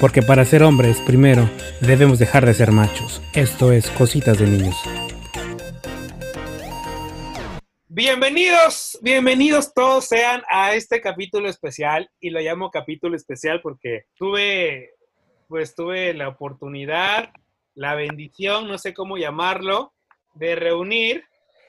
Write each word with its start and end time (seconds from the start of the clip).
porque 0.00 0.22
para 0.22 0.44
ser 0.44 0.62
hombres 0.62 1.00
primero 1.00 1.50
debemos 1.80 2.18
dejar 2.18 2.46
de 2.46 2.54
ser 2.54 2.70
machos. 2.70 3.22
Esto 3.34 3.72
es 3.72 3.90
Cositas 3.90 4.38
de 4.38 4.46
Niños. 4.46 4.76
Bienvenidos, 7.88 8.96
bienvenidos 9.02 9.74
todos 9.74 10.04
sean 10.04 10.42
a 10.50 10.74
este 10.74 11.00
capítulo 11.00 11.48
especial 11.48 12.08
y 12.20 12.30
lo 12.30 12.38
llamo 12.38 12.70
capítulo 12.70 13.16
especial 13.16 13.60
porque 13.60 14.04
tuve, 14.16 14.90
pues 15.48 15.74
tuve 15.74 16.14
la 16.14 16.28
oportunidad, 16.28 17.30
la 17.74 17.96
bendición, 17.96 18.68
no 18.68 18.78
sé 18.78 18.94
cómo 18.94 19.16
llamarlo, 19.16 19.94
de 20.34 20.54
reunir 20.54 21.24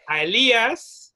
a 0.05 0.21
Elías, 0.21 1.15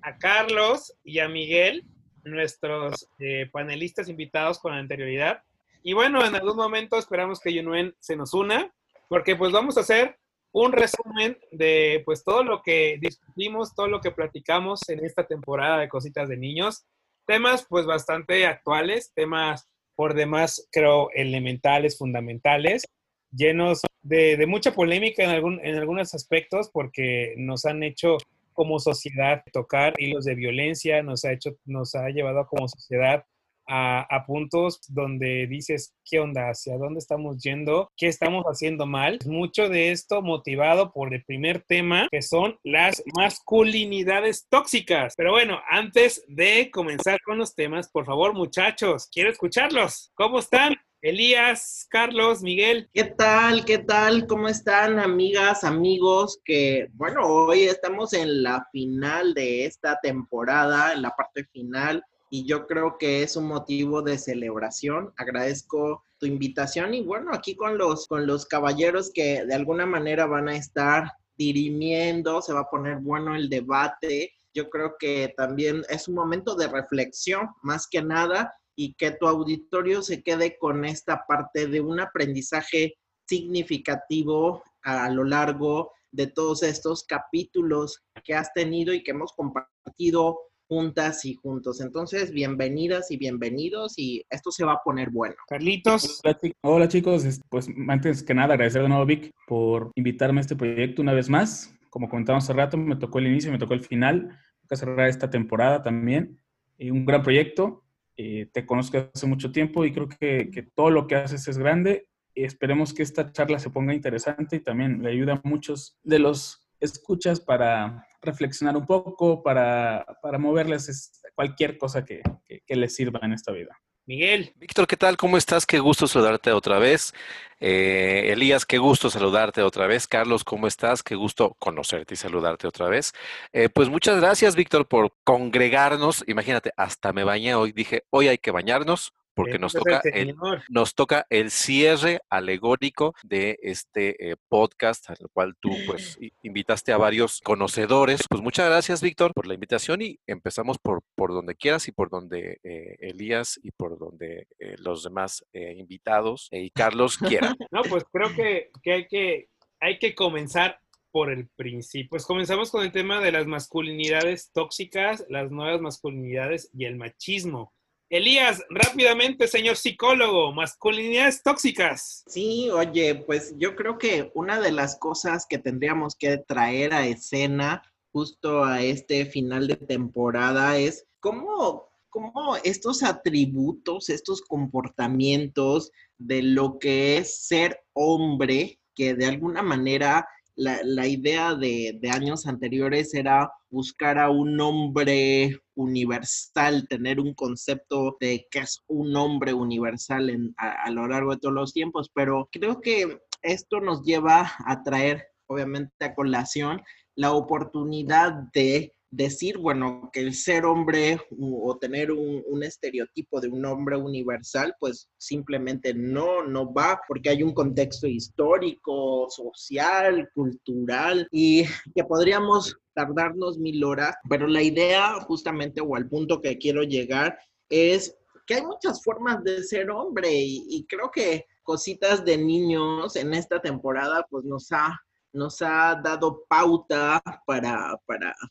a 0.00 0.16
Carlos 0.16 0.94
y 1.04 1.18
a 1.18 1.28
Miguel, 1.28 1.84
nuestros 2.24 3.06
eh, 3.18 3.50
panelistas 3.52 4.08
invitados 4.08 4.58
con 4.58 4.72
anterioridad. 4.72 5.42
Y 5.86 5.92
bueno, 5.92 6.24
en 6.24 6.34
algún 6.34 6.56
momento 6.56 6.96
esperamos 6.96 7.38
que 7.40 7.52
Yunuen 7.52 7.94
se 8.00 8.16
nos 8.16 8.32
una, 8.32 8.72
porque 9.06 9.36
pues 9.36 9.52
vamos 9.52 9.76
a 9.76 9.80
hacer 9.80 10.16
un 10.50 10.72
resumen 10.72 11.36
de 11.52 12.02
pues 12.06 12.24
todo 12.24 12.42
lo 12.42 12.62
que 12.62 12.96
discutimos, 12.98 13.74
todo 13.74 13.88
lo 13.88 14.00
que 14.00 14.10
platicamos 14.10 14.80
en 14.88 15.04
esta 15.04 15.26
temporada 15.26 15.78
de 15.78 15.90
Cositas 15.90 16.30
de 16.30 16.38
Niños. 16.38 16.86
Temas 17.26 17.66
pues 17.68 17.84
bastante 17.84 18.46
actuales, 18.46 19.12
temas 19.14 19.68
por 19.94 20.14
demás 20.14 20.66
creo 20.72 21.10
elementales, 21.12 21.98
fundamentales, 21.98 22.86
llenos 23.30 23.82
de, 24.00 24.42
mucha 24.46 24.72
polémica 24.72 25.22
en, 25.22 25.30
algún, 25.30 25.60
en 25.62 25.76
algunos 25.76 26.14
aspectos 26.14 26.70
porque 26.72 27.34
nos 27.36 27.66
han 27.66 27.82
hecho 27.82 28.16
como 28.54 28.78
sociedad 28.78 29.42
tocar 29.52 29.92
hilos 29.98 30.24
de 30.24 30.34
violencia, 30.34 31.02
nos 31.02 31.26
ha 31.26 31.32
hecho, 31.32 31.58
nos 31.66 31.94
ha 31.94 32.08
llevado 32.08 32.46
como 32.46 32.68
sociedad 32.68 33.26
a, 33.66 34.24
puntos 34.26 34.80
donde 34.88 35.46
dices, 35.46 35.94
¿qué 36.04 36.20
onda? 36.20 36.50
¿Hacia 36.50 36.76
dónde 36.76 36.98
estamos 36.98 37.42
yendo? 37.42 37.90
¿Qué 37.96 38.06
estamos 38.06 38.44
haciendo 38.44 38.86
mal? 38.86 39.18
Mucho 39.26 39.68
de 39.68 39.92
esto 39.92 40.22
motivado 40.22 40.92
por 40.92 41.12
el 41.14 41.24
primer 41.24 41.62
tema, 41.62 42.08
que 42.10 42.22
son 42.22 42.58
las 42.62 43.02
masculinidades 43.16 44.46
tóxicas. 44.48 45.14
Pero 45.16 45.32
bueno, 45.32 45.60
antes 45.68 46.24
de 46.28 46.70
comenzar 46.70 47.20
con 47.24 47.38
los 47.38 47.54
temas, 47.54 47.90
por 47.90 48.06
favor, 48.06 48.34
muchachos, 48.34 49.08
quiero 49.12 49.30
escucharlos. 49.30 50.10
¿Cómo 50.14 50.38
están? 50.38 50.74
Elías, 51.02 51.86
Carlos, 51.90 52.42
Miguel. 52.42 52.88
¿Qué 52.94 53.04
tal? 53.04 53.66
¿Qué 53.66 53.76
tal? 53.76 54.26
¿Cómo 54.26 54.48
están, 54.48 54.98
amigas, 54.98 55.62
amigos? 55.62 56.40
Que 56.42 56.88
bueno, 56.94 57.26
hoy 57.26 57.64
estamos 57.64 58.14
en 58.14 58.42
la 58.42 58.66
final 58.72 59.34
de 59.34 59.66
esta 59.66 59.98
temporada, 60.02 60.94
en 60.94 61.02
la 61.02 61.10
parte 61.10 61.44
final 61.52 62.02
y 62.30 62.46
yo 62.46 62.66
creo 62.66 62.96
que 62.98 63.22
es 63.22 63.36
un 63.36 63.46
motivo 63.46 64.02
de 64.02 64.18
celebración. 64.18 65.12
Agradezco 65.16 66.04
tu 66.18 66.26
invitación 66.26 66.94
y 66.94 67.02
bueno, 67.02 67.30
aquí 67.32 67.54
con 67.54 67.78
los, 67.78 68.06
con 68.06 68.26
los 68.26 68.46
caballeros 68.46 69.10
que 69.12 69.44
de 69.44 69.54
alguna 69.54 69.86
manera 69.86 70.26
van 70.26 70.48
a 70.48 70.56
estar 70.56 71.12
dirimiendo, 71.36 72.40
se 72.42 72.52
va 72.52 72.60
a 72.60 72.70
poner 72.70 72.98
bueno 72.98 73.34
el 73.34 73.48
debate. 73.48 74.32
Yo 74.52 74.70
creo 74.70 74.94
que 74.98 75.34
también 75.36 75.82
es 75.88 76.08
un 76.08 76.14
momento 76.14 76.54
de 76.54 76.68
reflexión, 76.68 77.48
más 77.62 77.86
que 77.88 78.02
nada, 78.02 78.52
y 78.76 78.94
que 78.94 79.12
tu 79.12 79.26
auditorio 79.26 80.02
se 80.02 80.22
quede 80.22 80.58
con 80.58 80.84
esta 80.84 81.24
parte 81.26 81.66
de 81.66 81.80
un 81.80 82.00
aprendizaje 82.00 82.94
significativo 83.28 84.62
a 84.82 85.08
lo 85.10 85.24
largo 85.24 85.92
de 86.10 86.26
todos 86.28 86.62
estos 86.62 87.04
capítulos 87.04 88.04
que 88.24 88.34
has 88.34 88.52
tenido 88.52 88.92
y 88.92 89.02
que 89.02 89.10
hemos 89.12 89.32
compartido 89.32 90.38
juntas 90.68 91.24
y 91.24 91.34
juntos. 91.34 91.80
Entonces, 91.80 92.30
bienvenidas 92.32 93.10
y 93.10 93.16
bienvenidos 93.16 93.98
y 93.98 94.24
esto 94.30 94.50
se 94.50 94.64
va 94.64 94.74
a 94.74 94.82
poner 94.82 95.10
bueno. 95.10 95.34
Carlitos. 95.46 96.20
Hola, 96.62 96.88
chicos, 96.88 97.24
pues 97.48 97.68
antes 97.88 98.22
que 98.22 98.34
nada 98.34 98.54
agradecer 98.54 98.82
de 98.82 98.88
nuevo 98.88 99.06
Vic 99.06 99.30
por 99.46 99.92
invitarme 99.94 100.40
a 100.40 100.42
este 100.42 100.56
proyecto 100.56 101.02
una 101.02 101.12
vez 101.12 101.28
más. 101.28 101.74
Como 101.90 102.08
comentamos 102.08 102.44
hace 102.44 102.52
rato, 102.52 102.76
me 102.76 102.96
tocó 102.96 103.18
el 103.18 103.26
inicio, 103.26 103.52
me 103.52 103.58
tocó 103.58 103.74
el 103.74 103.80
final, 103.80 104.38
toca 104.62 104.76
cerrar 104.76 105.08
esta 105.08 105.30
temporada 105.30 105.82
también. 105.82 106.40
Y 106.78 106.90
un 106.90 107.04
gran 107.04 107.22
proyecto, 107.22 107.84
eh, 108.16 108.48
te 108.52 108.66
conozco 108.66 109.10
hace 109.14 109.26
mucho 109.26 109.52
tiempo 109.52 109.84
y 109.84 109.92
creo 109.92 110.08
que, 110.08 110.50
que 110.52 110.62
todo 110.62 110.90
lo 110.90 111.06
que 111.06 111.16
haces 111.16 111.46
es 111.46 111.58
grande. 111.58 112.08
esperemos 112.34 112.92
que 112.92 113.04
esta 113.04 113.30
charla 113.30 113.60
se 113.60 113.70
ponga 113.70 113.94
interesante 113.94 114.56
y 114.56 114.60
también 114.60 115.02
le 115.02 115.10
ayude 115.10 115.32
a 115.32 115.40
muchos 115.44 115.98
de 116.02 116.18
los 116.18 116.63
escuchas 116.80 117.40
para 117.40 118.06
reflexionar 118.22 118.76
un 118.76 118.86
poco, 118.86 119.42
para, 119.42 120.04
para 120.22 120.38
moverles 120.38 121.20
cualquier 121.34 121.78
cosa 121.78 122.04
que, 122.04 122.22
que, 122.66 122.76
les 122.76 122.94
sirva 122.94 123.20
en 123.22 123.32
esta 123.32 123.52
vida. 123.52 123.76
Miguel. 124.06 124.52
Víctor, 124.56 124.86
¿qué 124.86 124.98
tal? 124.98 125.16
¿Cómo 125.16 125.38
estás? 125.38 125.64
Qué 125.64 125.78
gusto 125.78 126.06
saludarte 126.06 126.52
otra 126.52 126.78
vez. 126.78 127.14
Eh, 127.58 128.32
Elías, 128.32 128.66
qué 128.66 128.76
gusto 128.76 129.08
saludarte 129.08 129.62
otra 129.62 129.86
vez. 129.86 130.06
Carlos, 130.06 130.44
¿cómo 130.44 130.66
estás? 130.66 131.02
Qué 131.02 131.14
gusto 131.14 131.56
conocerte 131.58 132.12
y 132.12 132.16
saludarte 132.18 132.66
otra 132.66 132.88
vez. 132.88 133.14
Eh, 133.52 133.70
pues 133.70 133.88
muchas 133.88 134.20
gracias, 134.20 134.56
Víctor, 134.56 134.86
por 134.86 135.14
congregarnos. 135.24 136.22
Imagínate, 136.26 136.72
hasta 136.76 137.14
me 137.14 137.24
bañé 137.24 137.54
hoy. 137.54 137.72
Dije, 137.72 138.04
hoy 138.10 138.28
hay 138.28 138.36
que 138.36 138.50
bañarnos 138.50 139.14
porque 139.34 139.58
nos 139.58 139.72
toca, 139.72 140.00
el, 140.04 140.34
nos 140.68 140.94
toca 140.94 141.26
el 141.30 141.50
cierre 141.50 142.20
alegórico 142.28 143.14
de 143.22 143.58
este 143.62 144.30
eh, 144.30 144.36
podcast, 144.48 145.10
al 145.10 145.18
cual 145.32 145.54
tú 145.60 145.70
pues 145.86 146.18
invitaste 146.42 146.92
a 146.92 146.98
varios 146.98 147.40
conocedores. 147.40 148.22
Pues 148.28 148.42
muchas 148.42 148.68
gracias, 148.68 149.02
Víctor, 149.02 149.32
por 149.34 149.46
la 149.46 149.54
invitación 149.54 150.02
y 150.02 150.18
empezamos 150.26 150.78
por, 150.78 151.02
por 151.14 151.32
donde 151.32 151.54
quieras 151.54 151.88
y 151.88 151.92
por 151.92 152.10
donde 152.10 152.58
eh, 152.62 152.96
Elías 153.00 153.58
y 153.62 153.70
por 153.72 153.98
donde 153.98 154.46
eh, 154.58 154.76
los 154.78 155.02
demás 155.02 155.44
invitados 155.52 156.48
y 156.50 156.70
Carlos 156.70 157.18
quieran. 157.18 157.56
No, 157.70 157.82
pues 157.82 158.04
creo 158.12 158.32
que, 158.34 158.70
que, 158.82 158.92
hay 158.92 159.06
que 159.08 159.48
hay 159.80 159.98
que 159.98 160.14
comenzar 160.14 160.78
por 161.10 161.30
el 161.30 161.48
principio. 161.48 162.10
Pues 162.10 162.26
comenzamos 162.26 162.70
con 162.70 162.82
el 162.82 162.90
tema 162.90 163.20
de 163.20 163.30
las 163.30 163.46
masculinidades 163.46 164.50
tóxicas, 164.52 165.24
las 165.28 165.50
nuevas 165.50 165.80
masculinidades 165.80 166.70
y 166.72 166.86
el 166.86 166.96
machismo. 166.96 167.72
Elías, 168.10 168.62
rápidamente, 168.70 169.48
señor 169.48 169.76
psicólogo, 169.76 170.52
masculinidades 170.52 171.42
tóxicas. 171.42 172.22
Sí, 172.26 172.68
oye, 172.70 173.14
pues 173.14 173.54
yo 173.56 173.74
creo 173.74 173.98
que 173.98 174.30
una 174.34 174.60
de 174.60 174.72
las 174.72 174.96
cosas 174.96 175.46
que 175.48 175.58
tendríamos 175.58 176.14
que 176.14 176.38
traer 176.38 176.92
a 176.92 177.06
escena 177.06 177.82
justo 178.12 178.64
a 178.64 178.82
este 178.82 179.26
final 179.26 179.66
de 179.66 179.76
temporada 179.76 180.78
es 180.78 181.06
cómo, 181.18 181.88
cómo 182.10 182.56
estos 182.62 183.02
atributos, 183.02 184.08
estos 184.10 184.42
comportamientos 184.42 185.90
de 186.18 186.42
lo 186.42 186.78
que 186.78 187.16
es 187.16 187.46
ser 187.46 187.80
hombre, 187.92 188.78
que 188.94 189.14
de 189.14 189.26
alguna 189.26 189.62
manera 189.62 190.28
la, 190.56 191.06
idea 191.06 191.54
de, 191.54 191.98
años 192.12 192.46
anteriores 192.46 193.14
era 193.14 193.50
buscar 193.70 194.18
a 194.18 194.30
un 194.30 194.60
hombre 194.60 195.60
universal, 195.74 196.86
tener 196.88 197.20
un 197.20 197.34
concepto 197.34 198.16
de 198.20 198.46
que 198.50 198.60
es 198.60 198.82
un 198.86 199.16
hombre 199.16 199.52
universal 199.52 200.30
en, 200.30 200.54
a, 200.56 200.84
a, 200.84 200.90
lo 200.90 201.06
largo 201.06 201.32
de 201.32 201.38
todos 201.38 201.54
los 201.54 201.72
tiempos, 201.72 202.10
pero 202.14 202.48
creo 202.52 202.80
que 202.80 203.18
esto 203.42 203.80
nos 203.80 204.02
lleva 204.02 204.52
a 204.66 204.82
traer, 204.82 205.26
obviamente, 205.46 206.04
a 206.04 206.14
colación 206.14 206.82
la 207.16 207.32
oportunidad 207.32 208.32
de 208.52 208.94
decir, 209.16 209.58
bueno, 209.58 210.10
que 210.12 210.20
el 210.20 210.34
ser 210.34 210.64
hombre 210.64 211.20
o 211.38 211.76
tener 211.78 212.10
un, 212.10 212.62
estereotipo 212.62 213.40
de 213.40 213.48
un 213.48 213.64
hombre 213.66 213.96
universal, 213.96 214.74
pues 214.80 215.08
simplemente 215.18 215.92
no, 215.92 216.44
no 216.44 216.72
va, 216.72 217.00
porque 217.06 217.30
hay 217.30 217.42
un 217.42 217.52
contexto 217.52 218.06
histórico, 218.06 219.26
social, 219.28 220.30
cultural, 220.34 221.28
y 221.30 221.64
que 221.94 222.04
podríamos 222.04 222.76
tardarnos 222.94 223.58
mil 223.58 223.84
horas, 223.84 224.16
pero 224.28 224.46
la 224.46 224.62
idea 224.62 225.20
justamente 225.26 225.80
o 225.80 225.94
al 225.94 226.08
punto 226.08 226.40
que 226.40 226.56
quiero 226.58 226.82
llegar 226.82 227.38
es 227.68 228.16
que 228.46 228.54
hay 228.54 228.62
muchas 228.62 229.02
formas 229.02 229.42
de 229.44 229.62
ser 229.62 229.90
hombre 229.90 230.28
y, 230.32 230.86
creo 230.88 231.10
que 231.10 231.44
cositas 231.62 232.24
de 232.24 232.36
niños 232.36 233.16
en 233.16 233.34
esta 233.34 233.60
temporada 233.60 234.26
pues 234.30 234.44
nos 234.44 234.70
ha 234.72 235.00
nos 235.34 235.60
ha 235.62 236.00
dado 236.02 236.44
pauta 236.48 237.20
para, 237.44 238.00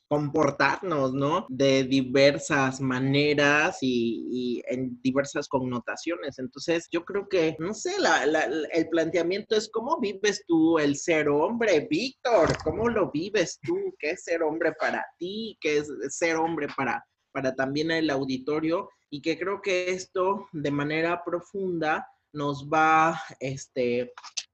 comportarnos, 0.08 1.14
¿no? 1.14 1.46
De 1.50 1.86
diversas 1.86 2.82
maneras 2.82 3.78
y, 3.82 4.62
en 4.68 5.02
diversas 5.02 5.48
connotaciones. 5.48 6.38
Entonces, 6.40 6.88
yo 6.92 7.06
creo 7.06 7.28
que, 7.30 7.56
no 7.60 7.74
sé, 7.74 7.94
el 8.74 8.90
planteamiento 8.90 9.56
es 9.56 9.70
cómo 9.72 10.00
vives 10.00 10.44
tú 10.46 10.78
el 10.78 10.98
ser 10.98 11.30
hombre, 11.30 11.88
Víctor, 11.90 12.58
¿cómo 12.64 12.90
lo 12.90 13.10
vives 13.12 13.60
tú? 13.64 13.78
¿Qué 13.98 14.12
es 14.12 14.24
ser 14.26 14.44
hombre 14.44 14.74
para 14.74 15.06
ti? 15.18 15.58
¿Qué 15.62 15.78
es 15.78 15.92
ser 16.10 16.36
hombre 16.36 16.68
para, 16.76 17.04
para 17.32 17.56
también 17.56 17.92
el 17.92 18.10
auditorio? 18.10 18.90
Y 19.10 19.22
que 19.22 19.40
creo 19.40 19.62
que 19.62 19.92
esto 19.92 20.48
de 20.52 20.72
manera 20.72 21.24
profunda 21.24 22.06
nos 22.34 22.68
va, 22.68 23.22
este, 23.40 24.12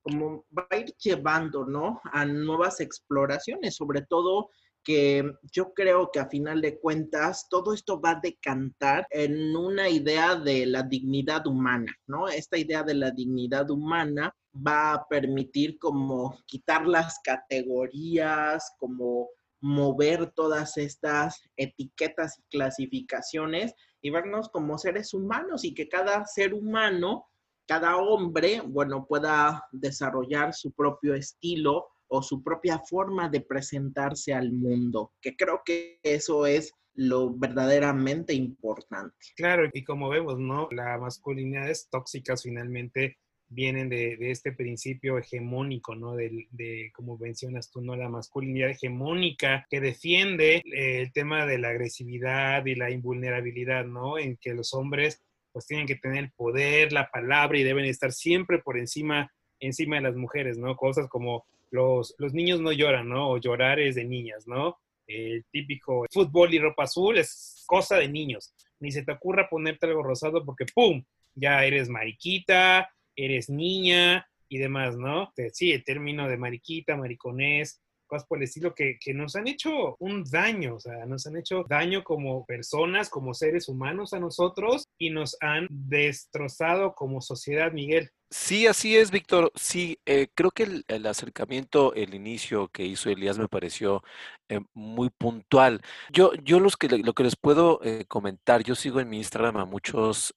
como 0.10 0.46
va 0.58 0.68
a 0.70 0.78
ir 0.78 0.96
llevando, 0.98 1.66
¿no? 1.66 2.02
A 2.12 2.26
nuevas 2.26 2.80
exploraciones, 2.80 3.76
sobre 3.76 4.02
todo 4.02 4.50
que 4.84 5.34
yo 5.52 5.74
creo 5.74 6.10
que 6.12 6.20
a 6.20 6.30
final 6.30 6.62
de 6.62 6.80
cuentas 6.80 7.48
todo 7.50 7.74
esto 7.74 8.00
va 8.02 8.12
a 8.12 8.20
decantar 8.22 9.06
en 9.12 9.56
una 9.56 9.90
idea 9.90 10.36
de 10.36 10.66
la 10.66 10.84
dignidad 10.84 11.46
humana, 11.46 11.94
¿no? 12.08 12.28
Esta 12.28 12.58
idea 12.58 12.84
de 12.84 12.96
la 12.96 13.12
dignidad 13.12 13.70
humana 13.70 14.36
va 14.56 14.94
a 14.94 15.08
permitir 15.08 15.78
como 15.78 16.38
quitar 16.48 16.88
las 16.88 17.20
categorías, 17.24 18.74
como 18.80 19.30
mover 19.62 20.32
todas 20.32 20.78
estas 20.78 21.42
etiquetas 21.58 22.40
y 22.40 22.44
clasificaciones 22.50 23.74
y 24.02 24.10
vernos 24.10 24.50
como 24.50 24.78
seres 24.78 25.14
humanos 25.14 25.66
y 25.66 25.74
que 25.74 25.90
cada 25.90 26.26
ser 26.26 26.54
humano, 26.54 27.29
cada 27.70 27.98
hombre, 27.98 28.64
bueno, 28.66 29.06
pueda 29.06 29.64
desarrollar 29.72 30.56
su 30.56 30.72
propio 30.72 31.14
estilo 31.14 31.86
o 32.08 32.24
su 32.24 32.42
propia 32.42 32.80
forma 32.80 33.30
de 33.30 33.42
presentarse 33.42 34.34
al 34.34 34.52
mundo, 34.52 35.14
que 35.22 35.36
creo 35.36 35.62
que 35.64 36.00
eso 36.02 36.48
es 36.48 36.74
lo 36.96 37.32
verdaderamente 37.32 38.34
importante. 38.34 39.16
Claro, 39.36 39.70
y 39.72 39.84
como 39.84 40.10
vemos, 40.10 40.40
¿no? 40.40 40.68
La 40.72 40.98
masculinidad 40.98 41.70
es 41.70 41.88
tóxica 41.92 42.36
finalmente 42.36 43.20
vienen 43.50 43.88
de, 43.88 44.18
este 44.32 44.52
principio 44.52 45.20
hegemónico, 45.20 45.96
¿no? 45.96 46.16
De, 46.16 46.48
de, 46.50 46.92
como 46.96 47.20
mencionas 47.20 47.70
tú, 47.70 47.82
¿no? 47.82 47.96
La 47.96 48.10
masculinidad 48.10 48.72
hegemónica 48.72 49.68
que 49.70 49.80
defiende 49.80 50.64
eh, 50.66 51.02
el 51.02 51.12
tema 51.14 51.46
de 51.46 51.60
la 51.60 51.70
agresividad 51.70 52.66
y 52.66 52.74
la 52.74 52.90
invulnerabilidad, 52.90 53.86
¿no? 53.86 54.18
En 54.18 54.38
que 54.38 54.56
los 54.56 54.74
hombres 54.74 55.22
pues 55.52 55.66
tienen 55.66 55.88
que 55.88 55.96
tener 55.96 56.26
el 56.26 56.32
poder, 56.32 56.94
la 56.94 57.10
palabra 57.10 57.58
y 57.58 57.64
deben 57.64 57.86
estar 57.86 58.12
siempre 58.12 58.60
por 58.60 58.78
encima, 58.78 59.32
encima 59.60 59.98
de 59.98 60.04
las 60.04 60.16
mujeres, 60.16 60.58
¿no? 60.58 60.76
Cosas 60.76 61.08
como 61.08 61.46
los, 61.72 62.16
los 62.18 62.34
niños 62.34 62.62
no 62.62 62.72
lloran, 62.72 63.10
¿no? 63.10 63.30
O 63.30 63.38
llorar 63.38 63.80
es 63.80 63.96
de 63.96 64.06
niñas, 64.06 64.48
¿no? 64.48 64.78
El 65.08 65.44
típico 65.52 66.06
fútbol 66.12 66.54
y 66.54 66.60
ropa 66.60 66.84
azul 66.84 67.18
es 67.18 67.64
cosa 67.66 67.98
de 67.98 68.08
niños. 68.08 68.54
Ni 68.80 68.92
se 68.92 69.04
te 69.04 69.12
ocurra 69.12 69.50
ponerte 69.50 69.88
algo 69.88 70.04
rosado 70.04 70.46
porque 70.46 70.66
¡pum! 70.74 71.04
Ya 71.36 71.64
eres 71.66 71.90
mariquita, 71.90 72.90
eres 73.16 73.50
niña 73.50 74.28
y 74.48 74.58
demás, 74.58 74.98
¿no? 74.98 75.32
Sí, 75.54 75.72
el 75.72 75.84
término 75.84 76.28
de 76.28 76.38
mariquita, 76.38 76.96
mariconés, 76.96 77.82
cosas 78.10 78.28
por 78.28 78.40
el 78.40 78.44
estilo 78.44 78.74
que, 78.76 78.98
que, 79.00 79.14
nos 79.14 79.38
han 79.38 79.48
hecho 79.48 79.96
un 80.00 80.24
daño, 80.24 80.76
o 80.76 80.80
sea, 80.80 81.06
nos 81.06 81.26
han 81.28 81.38
hecho 81.38 81.64
daño 81.70 82.04
como 82.04 82.46
personas, 82.46 83.10
como 83.10 83.34
seres 83.34 83.70
humanos 83.70 84.14
a 84.14 84.20
nosotros 84.20 84.86
y 84.98 85.12
nos 85.12 85.38
han 85.40 85.68
destrozado 85.70 86.94
como 86.94 87.22
sociedad, 87.22 87.72
Miguel. 87.72 88.12
Sí, 88.32 88.68
así 88.68 88.96
es, 88.96 89.10
Víctor. 89.10 89.52
Sí, 89.56 90.00
eh, 90.06 90.28
creo 90.36 90.52
que 90.52 90.84
el, 90.88 91.06
acercamiento, 91.08 91.96
el 91.96 92.14
inicio 92.14 92.68
que 92.68 92.86
hizo 92.86 93.10
Elías 93.10 93.40
me 93.40 93.48
pareció 93.48 94.04
eh, 94.50 94.60
muy 94.74 95.10
puntual. 95.10 95.82
Yo, 96.12 96.34
yo 96.44 96.60
los 96.60 96.78
que, 96.78 96.90
lo 96.90 97.14
que 97.14 97.24
les 97.24 97.36
puedo 97.36 97.80
eh, 97.84 98.06
comentar, 98.08 98.64
yo 98.64 98.76
sigo 98.76 99.00
en 99.00 99.10
mi 99.10 99.18
Instagram 99.18 99.58
a 99.58 99.66
muchos 99.66 100.36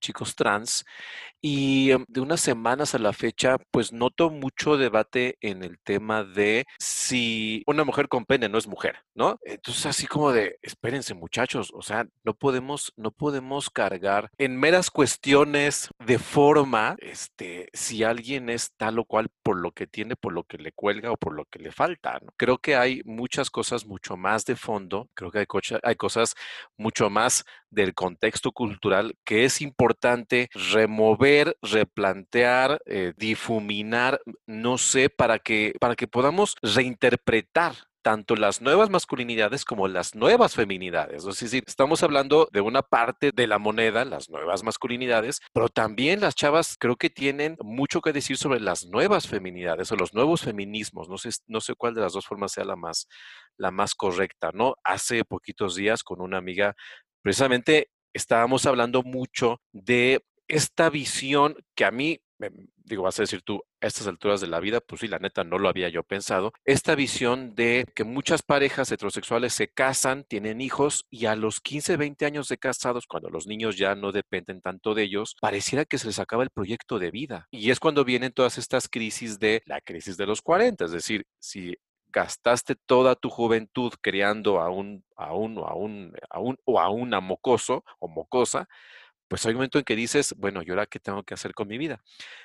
chicos 0.00 0.36
trans 0.36 0.84
y 1.40 1.90
em, 1.90 2.04
de 2.08 2.20
unas 2.20 2.40
semanas 2.40 2.94
a 2.94 2.98
la 2.98 3.12
fecha, 3.12 3.56
pues 3.70 3.92
noto 3.92 4.30
mucho 4.30 4.76
debate 4.76 5.36
en 5.40 5.62
el 5.64 5.78
tema 5.78 6.24
de 6.24 6.66
si 6.78 7.62
una 7.66 7.84
mujer 7.84 8.08
con 8.08 8.26
pene 8.26 8.48
no 8.48 8.58
es 8.58 8.66
mujer, 8.66 8.96
¿no? 9.14 9.38
Entonces, 9.42 9.86
así 9.86 10.06
como 10.06 10.32
de, 10.32 10.58
espérense 10.62 11.14
muchachos, 11.14 11.70
o 11.74 11.82
sea, 11.82 12.06
no 12.24 12.34
podemos, 12.34 12.92
no 12.96 13.10
podemos 13.10 13.70
cargar 13.70 14.30
en 14.38 14.58
meras 14.58 14.90
cuestiones 14.90 15.88
de 15.98 16.18
forma, 16.18 16.96
este, 16.98 17.68
si 17.72 18.04
alguien 18.04 18.50
es 18.50 18.72
tal 18.76 18.98
o 18.98 19.04
cual 19.04 19.28
por 19.42 19.58
lo 19.58 19.72
que 19.72 19.86
tiene, 19.86 20.16
por 20.16 20.32
lo 20.32 20.44
que 20.44 20.58
le 20.58 20.72
cuelga 20.72 21.12
o 21.12 21.16
por 21.16 21.34
lo 21.34 21.44
que 21.46 21.58
le 21.58 21.72
falta. 21.72 22.20
Creo 22.36 22.58
que 22.58 22.76
hay 22.76 23.02
muchas 23.04 23.50
cosas 23.50 23.86
mucho 23.86 24.16
más 24.16 24.44
de 24.44 24.56
fondo, 24.56 25.08
creo 25.14 25.30
que 25.30 25.38
hay, 25.40 25.46
hay 25.82 25.96
cosas 25.96 26.34
mucho 26.76 27.08
más 27.10 27.44
del 27.70 27.94
contexto 27.94 28.52
cultural 28.52 29.14
que 29.24 29.44
es 29.44 29.60
importante 29.60 30.50
remover, 30.72 31.29
replantear, 31.62 32.80
eh, 32.86 33.12
difuminar, 33.16 34.20
no 34.46 34.78
sé, 34.78 35.10
para 35.10 35.38
que, 35.38 35.74
para 35.80 35.96
que 35.96 36.08
podamos 36.08 36.56
reinterpretar 36.62 37.74
tanto 38.02 38.34
las 38.36 38.60
nuevas 38.60 38.90
masculinidades 38.90 39.64
como 39.64 39.88
las 39.88 40.14
nuevas 40.14 40.54
feminidades. 40.54 41.24
Es 41.26 41.40
decir, 41.40 41.64
estamos 41.66 42.02
hablando 42.02 42.48
de 42.52 42.60
una 42.60 42.82
parte 42.82 43.30
de 43.34 43.46
la 43.46 43.58
moneda, 43.58 44.04
las 44.04 44.30
nuevas 44.30 44.62
masculinidades, 44.62 45.40
pero 45.52 45.68
también 45.68 46.20
las 46.20 46.34
chavas 46.34 46.76
creo 46.78 46.96
que 46.96 47.10
tienen 47.10 47.56
mucho 47.60 48.00
que 48.00 48.12
decir 48.12 48.36
sobre 48.36 48.60
las 48.60 48.86
nuevas 48.86 49.28
feminidades 49.28 49.92
o 49.92 49.96
los 49.96 50.14
nuevos 50.14 50.42
feminismos. 50.42 51.08
No 51.08 51.18
sé, 51.18 51.30
no 51.46 51.60
sé 51.60 51.74
cuál 51.74 51.94
de 51.94 52.00
las 52.00 52.12
dos 52.12 52.26
formas 52.26 52.52
sea 52.52 52.64
la 52.64 52.76
más, 52.76 53.06
la 53.56 53.70
más 53.70 53.94
correcta, 53.94 54.50
¿no? 54.52 54.76
Hace 54.84 55.24
poquitos 55.24 55.74
días 55.76 56.02
con 56.02 56.20
una 56.20 56.38
amiga, 56.38 56.74
precisamente 57.22 57.90
estábamos 58.12 58.66
hablando 58.66 59.02
mucho 59.02 59.60
de 59.72 60.24
esta 60.50 60.90
visión 60.90 61.56
que 61.74 61.84
a 61.84 61.90
mí 61.90 62.20
digo, 62.84 63.04
vas 63.04 63.18
a 63.18 63.22
decir 63.22 63.42
tú, 63.42 63.62
a 63.80 63.86
estas 63.86 64.06
alturas 64.06 64.40
de 64.40 64.48
la 64.48 64.60
vida, 64.60 64.80
pues 64.80 65.00
sí, 65.00 65.08
la 65.08 65.18
neta 65.18 65.44
no 65.44 65.58
lo 65.58 65.68
había 65.68 65.88
yo 65.88 66.02
pensado, 66.02 66.52
esta 66.64 66.94
visión 66.94 67.54
de 67.54 67.86
que 67.94 68.04
muchas 68.04 68.42
parejas 68.42 68.90
heterosexuales 68.90 69.54
se 69.54 69.68
casan, 69.68 70.24
tienen 70.24 70.60
hijos 70.60 71.06
y 71.10 71.26
a 71.26 71.36
los 71.36 71.60
15, 71.60 71.96
20 71.96 72.26
años 72.26 72.48
de 72.48 72.58
casados, 72.58 73.06
cuando 73.06 73.30
los 73.30 73.46
niños 73.46 73.76
ya 73.76 73.94
no 73.94 74.12
dependen 74.12 74.60
tanto 74.60 74.94
de 74.94 75.04
ellos, 75.04 75.36
pareciera 75.40 75.84
que 75.84 75.98
se 75.98 76.08
les 76.08 76.18
acaba 76.18 76.42
el 76.42 76.50
proyecto 76.50 76.98
de 76.98 77.10
vida. 77.10 77.46
Y 77.50 77.70
es 77.70 77.80
cuando 77.80 78.04
vienen 78.04 78.32
todas 78.32 78.58
estas 78.58 78.88
crisis 78.88 79.38
de 79.38 79.62
la 79.66 79.80
crisis 79.80 80.16
de 80.16 80.26
los 80.26 80.42
40, 80.42 80.84
es 80.84 80.92
decir, 80.92 81.26
si 81.38 81.76
gastaste 82.12 82.74
toda 82.74 83.14
tu 83.14 83.30
juventud 83.30 83.92
creando 84.00 84.60
a 84.60 84.68
un, 84.68 85.04
a 85.16 85.32
un, 85.32 85.58
a 85.58 85.74
un, 85.74 86.12
a 86.28 86.40
un, 86.40 86.58
o 86.64 86.80
a 86.80 86.90
una 86.90 87.20
mocoso 87.20 87.84
o 88.00 88.08
mocosa, 88.08 88.68
pues 89.30 89.46
hay 89.46 89.52
un 89.52 89.58
momento 89.58 89.78
en 89.78 89.84
que 89.84 89.94
dices, 89.94 90.34
bueno, 90.36 90.60
¿y 90.60 90.70
ahora 90.70 90.86
qué 90.86 90.98
tengo 90.98 91.22
que 91.22 91.34
hacer 91.34 91.54
con 91.54 91.68
mi 91.68 91.78
vida? 91.78 92.02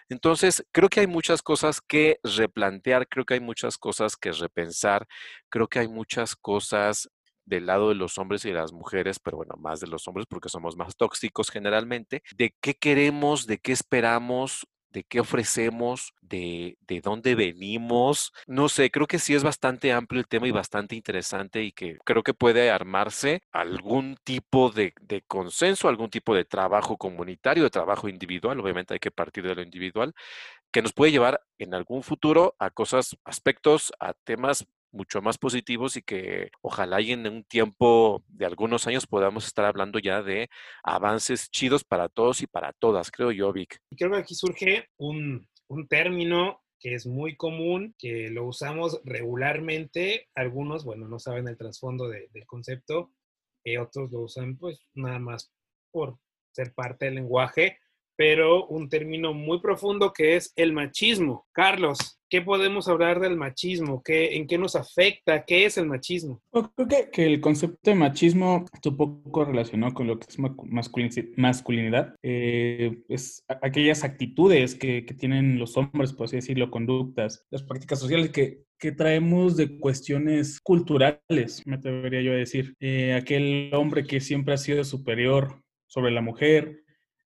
Entonces, 0.08 0.64
creo 0.72 0.88
que 0.88 1.00
hay 1.00 1.08
muchas 1.08 1.42
cosas 1.42 1.82
que 1.82 2.20
replantear, 2.24 3.08
creo 3.08 3.26
que 3.26 3.34
hay 3.34 3.40
muchas 3.40 3.80
cosas 3.80 4.16
que 4.16 4.32
repensar, 4.32 5.08
creo 5.50 5.68
que 5.68 5.80
hay 5.80 5.88
muchas 5.88 6.36
cosas 6.36 7.10
del 7.44 7.66
lado 7.66 7.90
de 7.90 7.96
los 7.96 8.20
hombres 8.20 8.46
y 8.46 8.50
de 8.50 8.56
las 8.56 8.72
mujeres, 8.72 9.18
pero 9.20 9.38
bueno, 9.38 9.56
más 9.58 9.80
de 9.80 9.88
los 9.88 10.08
hombres 10.08 10.28
porque 10.30 10.48
somos 10.48 10.78
más 10.78 10.96
tóxicos 10.96 11.50
generalmente, 11.50 12.22
de 12.36 12.54
qué 12.62 12.76
queremos, 12.76 13.48
de 13.48 13.58
qué 13.58 13.72
esperamos, 13.72 14.68
de 14.96 15.04
qué 15.04 15.20
ofrecemos, 15.20 16.14
de, 16.22 16.78
de, 16.88 17.02
dónde 17.02 17.36
venimos. 17.36 18.32
No 18.48 18.70
sé, 18.70 18.90
creo 18.90 19.08
que 19.08 19.20
sí 19.20 19.36
es 19.36 19.44
bastante 19.44 19.92
amplio 19.92 20.22
el 20.22 20.28
tema 20.28 20.48
y 20.48 20.52
bastante 20.52 20.96
interesante 20.96 21.64
y 21.64 21.74
que 21.74 21.98
creo 22.06 22.24
que 22.24 22.34
puede 22.34 22.72
armarse 22.72 23.42
algún 23.52 24.16
tipo 24.24 24.72
de, 24.72 24.94
de 25.02 25.22
consenso, 25.24 25.90
algún 25.90 26.10
tipo 26.10 26.34
de 26.34 26.46
trabajo 26.46 26.96
comunitario, 26.98 27.64
de 27.64 27.70
trabajo 27.70 28.08
individual. 28.08 28.58
Obviamente 28.62 28.94
hay 28.94 29.00
que 29.02 29.12
partir 29.12 29.44
de 29.46 29.56
lo 29.56 29.62
individual, 29.62 30.14
que 30.72 30.82
nos 30.82 30.94
puede 30.94 31.12
llevar 31.12 31.42
en 31.58 31.74
algún 31.74 32.02
futuro 32.02 32.56
a 32.58 32.70
cosas, 32.70 33.18
aspectos, 33.26 33.92
a 34.00 34.14
temas 34.14 34.66
mucho 34.96 35.22
más 35.22 35.38
positivos 35.38 35.98
y 35.98 36.02
que 36.02 36.50
ojalá 36.62 37.02
y 37.02 37.12
en 37.12 37.28
un 37.28 37.44
tiempo 37.44 38.24
de 38.28 38.46
algunos 38.46 38.88
años 38.88 39.06
podamos 39.06 39.46
estar 39.46 39.66
hablando 39.66 40.00
ya 40.00 40.24
de 40.24 40.50
avances 40.84 41.50
chidos 41.52 41.84
para 41.84 42.10
todos 42.10 42.42
y 42.42 42.48
para 42.48 42.74
todas, 42.74 43.12
creo 43.12 43.32
yo, 43.32 43.52
Vic. 43.54 43.80
Creo 43.96 44.12
que 44.12 44.18
aquí 44.18 44.34
surge 44.34 44.90
un, 44.98 45.48
un 45.68 45.88
término 45.88 46.62
que 46.80 46.94
es 46.94 47.06
muy 47.06 47.36
común, 47.36 47.96
que 47.98 48.30
lo 48.30 48.46
usamos 48.46 49.02
regularmente. 49.04 50.30
Algunos, 50.36 50.86
bueno, 50.86 51.08
no 51.08 51.20
saben 51.20 51.48
el 51.48 51.58
trasfondo 51.58 52.08
del 52.08 52.46
concepto, 52.46 53.12
eh, 53.64 53.80
otros 53.80 54.12
lo 54.12 54.22
usan 54.22 54.58
pues 54.58 54.80
nada 54.94 55.20
más 55.20 55.52
por 55.92 56.20
ser 56.52 56.74
parte 56.74 57.06
del 57.06 57.16
lenguaje, 57.16 57.80
pero 58.16 58.66
un 58.68 58.90
término 58.90 59.34
muy 59.34 59.60
profundo 59.60 60.14
que 60.14 60.36
es 60.36 60.54
el 60.56 60.74
machismo. 60.74 61.46
Carlos, 61.52 62.20
¿qué 62.30 62.42
podemos 62.42 62.88
hablar 62.88 63.20
del 63.20 63.38
machismo? 63.38 64.02
¿Qué, 64.04 64.36
¿En 64.36 64.48
qué 64.48 64.58
nos 64.58 64.76
afecta? 64.76 65.44
¿Qué 65.46 65.66
es 65.66 65.78
el 65.78 65.88
machismo? 65.88 66.42
creo 66.52 66.88
que, 66.88 67.10
que, 67.12 67.26
el 67.26 67.42
concepto 67.42 67.92
de 67.92 67.96
machismo 67.96 68.66
está 68.74 68.90
un 68.90 68.98
poco 68.98 69.46
relacionado 69.46 69.94
con 69.94 70.08
lo 70.08 70.20
que 70.20 70.28
es 70.30 70.38
masculinidad. 71.38 72.16
Eh, 72.24 73.00
es 73.10 73.44
aquellas 73.48 74.04
actitudes 74.04 74.76
que, 74.76 75.06
que, 75.06 75.14
tienen 75.14 75.60
los 75.60 75.78
hombres, 75.78 76.14
por 76.14 76.26
así 76.26 76.38
decirlo, 76.38 76.72
conductas, 76.72 77.46
las 77.50 77.64
prácticas 77.64 78.00
sociales 78.00 78.30
que, 78.30 78.66
que 78.80 78.92
traemos 78.92 79.56
de 79.56 79.80
cuestiones 79.80 80.60
culturales, 80.60 81.64
me 81.66 81.76
atrevería 81.76 82.22
yo 82.22 82.32
a 82.34 82.36
decir. 82.36 82.76
Eh, 82.80 83.14
aquel 83.14 83.72
hombre 83.74 84.06
que 84.06 84.20
siempre 84.20 84.54
ha 84.54 84.58
sido 84.58 84.84
superior 84.84 85.62
sobre 85.88 86.12
la 86.12 86.22
mujer, 86.22 86.84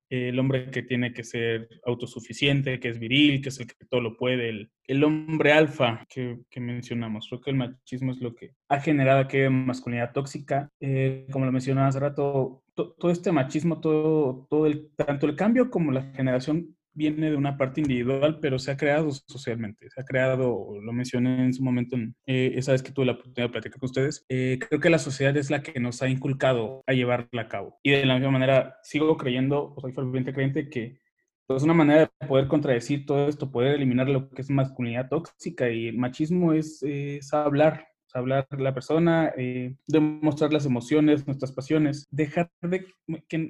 el 0.09 0.39
hombre 0.39 0.71
que 0.71 0.83
tiene 0.83 1.13
que 1.13 1.23
ser 1.23 1.69
autosuficiente, 1.85 2.79
que 2.79 2.89
es 2.89 2.99
viril, 2.99 3.41
que 3.41 3.49
es 3.49 3.59
el 3.59 3.67
que 3.67 3.85
todo 3.89 4.01
lo 4.01 4.17
puede, 4.17 4.69
el, 4.87 5.03
hombre 5.03 5.53
alfa 5.53 6.05
que, 6.09 6.39
mencionamos. 6.57 7.27
Creo 7.27 7.41
que 7.41 7.51
el 7.51 7.57
machismo 7.57 8.11
es 8.11 8.19
lo 8.19 8.33
que 8.33 8.53
ha 8.69 8.79
generado 8.79 9.19
aquella 9.19 9.49
masculinidad 9.49 10.11
tóxica. 10.11 10.69
Eh, 10.79 11.27
como 11.31 11.45
lo 11.45 11.51
mencionaba 11.51 11.87
hace 11.87 11.99
rato, 11.99 12.63
todo 12.73 13.11
este 13.11 13.31
machismo, 13.31 13.79
todo, 13.79 14.47
todo 14.49 14.65
el, 14.65 14.89
tanto 14.95 15.27
el 15.27 15.35
cambio 15.35 15.69
como 15.69 15.91
la 15.91 16.11
generación 16.13 16.75
viene 16.99 17.31
de 17.31 17.37
una 17.37 17.57
parte 17.57 17.79
individual, 17.79 18.39
pero 18.41 18.59
se 18.59 18.71
ha 18.71 18.77
creado 18.77 19.09
socialmente. 19.11 19.89
Se 19.89 20.01
ha 20.01 20.03
creado, 20.03 20.77
lo 20.81 20.91
mencioné 20.91 21.45
en 21.45 21.53
su 21.53 21.63
momento, 21.63 21.95
eh, 22.27 22.51
esa 22.55 22.73
vez 22.73 22.83
que 22.83 22.91
tuve 22.91 23.05
la 23.05 23.13
oportunidad 23.13 23.47
de 23.47 23.53
platicar 23.53 23.79
con 23.79 23.87
ustedes, 23.87 24.25
eh, 24.27 24.59
creo 24.67 24.81
que 24.81 24.89
la 24.89 24.99
sociedad 24.99 25.35
es 25.37 25.49
la 25.49 25.63
que 25.63 25.79
nos 25.79 26.01
ha 26.01 26.09
inculcado 26.09 26.83
a 26.85 26.93
llevarla 26.93 27.43
a 27.43 27.47
cabo. 27.47 27.79
Y 27.83 27.91
de 27.91 28.05
la 28.05 28.15
misma 28.15 28.31
manera, 28.31 28.75
sigo 28.83 29.15
creyendo, 29.15 29.73
o 29.75 29.81
soy 29.81 29.93
ferviente 29.93 30.33
creyente, 30.33 30.69
que 30.69 30.99
pues 31.47 31.63
una 31.63 31.73
manera 31.73 32.01
de 32.01 32.27
poder 32.27 32.47
contradecir 32.47 33.05
todo 33.07 33.27
esto, 33.27 33.49
poder 33.49 33.73
eliminar 33.75 34.07
lo 34.09 34.29
que 34.29 34.41
es 34.41 34.49
masculinidad 34.51 35.09
tóxica 35.09 35.69
y 35.69 35.87
el 35.87 35.97
machismo 35.97 36.53
es, 36.53 36.83
es 36.83 37.33
hablar, 37.33 37.87
hablar 38.13 38.47
la 38.57 38.73
persona, 38.73 39.31
eh, 39.37 39.75
demostrar 39.87 40.51
las 40.53 40.65
emociones, 40.65 41.27
nuestras 41.27 41.51
pasiones, 41.51 42.07
dejar 42.11 42.51
de 42.61 42.85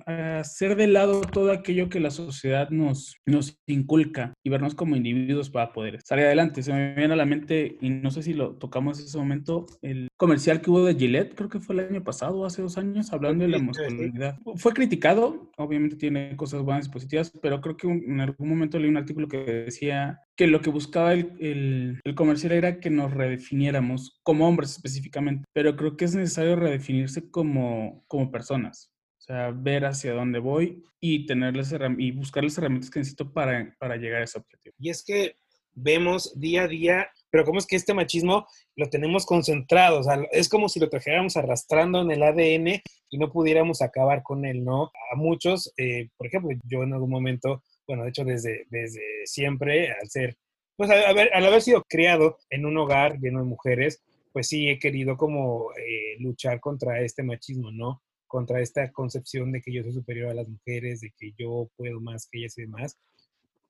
hacer 0.05 0.75
de 0.75 0.87
lado 0.87 1.21
todo 1.21 1.51
aquello 1.51 1.89
que 1.89 1.99
la 1.99 2.11
sociedad 2.11 2.69
nos, 2.69 3.17
nos 3.25 3.59
inculca 3.67 4.33
y 4.43 4.49
vernos 4.49 4.75
como 4.75 4.95
individuos 4.95 5.49
para 5.49 5.73
poder 5.73 5.99
salir 6.03 6.25
adelante. 6.25 6.63
Se 6.63 6.73
me 6.73 6.93
viene 6.95 7.13
a 7.13 7.17
la 7.17 7.25
mente, 7.25 7.77
y 7.81 7.89
no 7.89 8.11
sé 8.11 8.23
si 8.23 8.33
lo 8.33 8.55
tocamos 8.55 8.99
en 8.99 9.05
ese 9.05 9.17
momento, 9.17 9.65
el 9.81 10.07
comercial 10.17 10.61
que 10.61 10.69
hubo 10.69 10.85
de 10.85 10.95
Gillette, 10.95 11.35
creo 11.35 11.49
que 11.49 11.59
fue 11.59 11.75
el 11.75 11.89
año 11.89 12.03
pasado, 12.03 12.45
hace 12.45 12.61
dos 12.61 12.77
años, 12.77 13.11
hablando 13.13 13.43
de 13.43 13.49
la 13.49 13.59
masculinidad. 13.59 14.37
Fue 14.55 14.73
criticado, 14.73 15.51
obviamente 15.57 15.95
tiene 15.95 16.35
cosas 16.35 16.61
buenas 16.61 16.87
y 16.87 16.91
positivas, 16.91 17.31
pero 17.41 17.61
creo 17.61 17.77
que 17.77 17.87
en 17.87 18.19
algún 18.19 18.49
momento 18.49 18.79
leí 18.79 18.89
un 18.89 18.97
artículo 18.97 19.27
que 19.27 19.37
decía 19.37 20.19
que 20.39 20.47
lo 20.47 20.61
que 20.61 20.69
buscaba 20.69 21.11
el, 21.11 21.99
el, 22.01 22.15
comercial 22.15 22.53
era 22.53 22.79
que 22.79 22.89
nos 22.89 23.13
redefiniéramos 23.13 24.21
como 24.23 24.47
hombres 24.47 24.71
específicamente, 24.71 25.43
pero 25.51 25.75
creo 25.75 25.97
que 25.97 26.05
es 26.05 26.15
necesario 26.15 26.55
redefinirse 26.55 27.29
como, 27.29 28.05
como 28.07 28.31
personas. 28.31 28.89
O 29.17 29.21
sea, 29.21 29.51
ver 29.51 29.83
hacia 29.83 30.13
dónde 30.13 30.39
voy 30.39 30.81
y, 31.01 31.25
tenerles 31.25 31.75
y 31.97 32.11
buscar 32.11 32.45
las 32.45 32.57
herramientas 32.57 32.89
que 32.89 32.99
necesito 32.99 33.33
para, 33.33 33.75
para 33.79 33.97
llegar 33.97 34.21
a 34.21 34.23
ese 34.23 34.39
objetivo. 34.39 34.73
Y 34.79 34.89
es 34.89 35.03
que 35.03 35.35
vemos 35.73 36.39
día 36.39 36.63
a 36.63 36.67
día, 36.69 37.09
pero 37.29 37.43
cómo 37.43 37.59
es 37.59 37.67
que 37.67 37.75
este 37.75 37.93
machismo 37.93 38.47
lo 38.77 38.89
tenemos 38.89 39.25
concentrado, 39.25 39.99
o 39.99 40.03
sea, 40.03 40.23
es 40.31 40.47
como 40.47 40.69
si 40.69 40.79
lo 40.79 40.89
trajéramos 40.89 41.35
arrastrando 41.35 42.01
en 42.01 42.11
el 42.11 42.23
ADN 42.23 42.81
y 43.09 43.17
no 43.17 43.29
pudiéramos 43.29 43.81
acabar 43.81 44.23
con 44.23 44.45
él, 44.45 44.63
¿no? 44.63 44.85
A 45.11 45.17
muchos, 45.17 45.73
eh, 45.75 46.07
por 46.15 46.27
ejemplo, 46.27 46.57
yo 46.63 46.83
en 46.83 46.93
algún 46.93 47.09
momento 47.09 47.61
bueno, 47.89 48.03
de 48.03 48.09
hecho 48.09 48.23
desde, 48.23 48.67
desde 48.69 49.01
siempre, 49.25 49.91
al 49.91 50.07
ser, 50.11 50.37
pues 50.77 50.91
al 50.91 51.05
haber, 51.05 51.33
al 51.33 51.43
haber 51.43 51.59
sido 51.59 51.83
criado 51.89 52.37
en 52.51 52.67
un 52.67 52.77
hogar 52.77 53.17
lleno 53.17 53.39
de 53.39 53.45
mujeres, 53.45 54.03
pues 54.31 54.47
sí 54.47 54.69
he 54.69 54.77
querido 54.77 55.17
como 55.17 55.71
eh, 55.71 56.15
luchar 56.19 56.59
contra 56.59 57.01
este 57.01 57.23
machismo, 57.23 57.71
¿no? 57.71 58.03
Contra 58.27 58.61
esta 58.61 58.91
concepción 58.91 59.51
de 59.51 59.61
que 59.61 59.73
yo 59.73 59.81
soy 59.81 59.93
superior 59.93 60.29
a 60.29 60.35
las 60.35 60.47
mujeres, 60.47 61.01
de 61.01 61.11
que 61.17 61.33
yo 61.35 61.71
puedo 61.75 61.99
más 61.99 62.27
que 62.31 62.41
ellas 62.41 62.59
y 62.59 62.61
demás. 62.61 62.95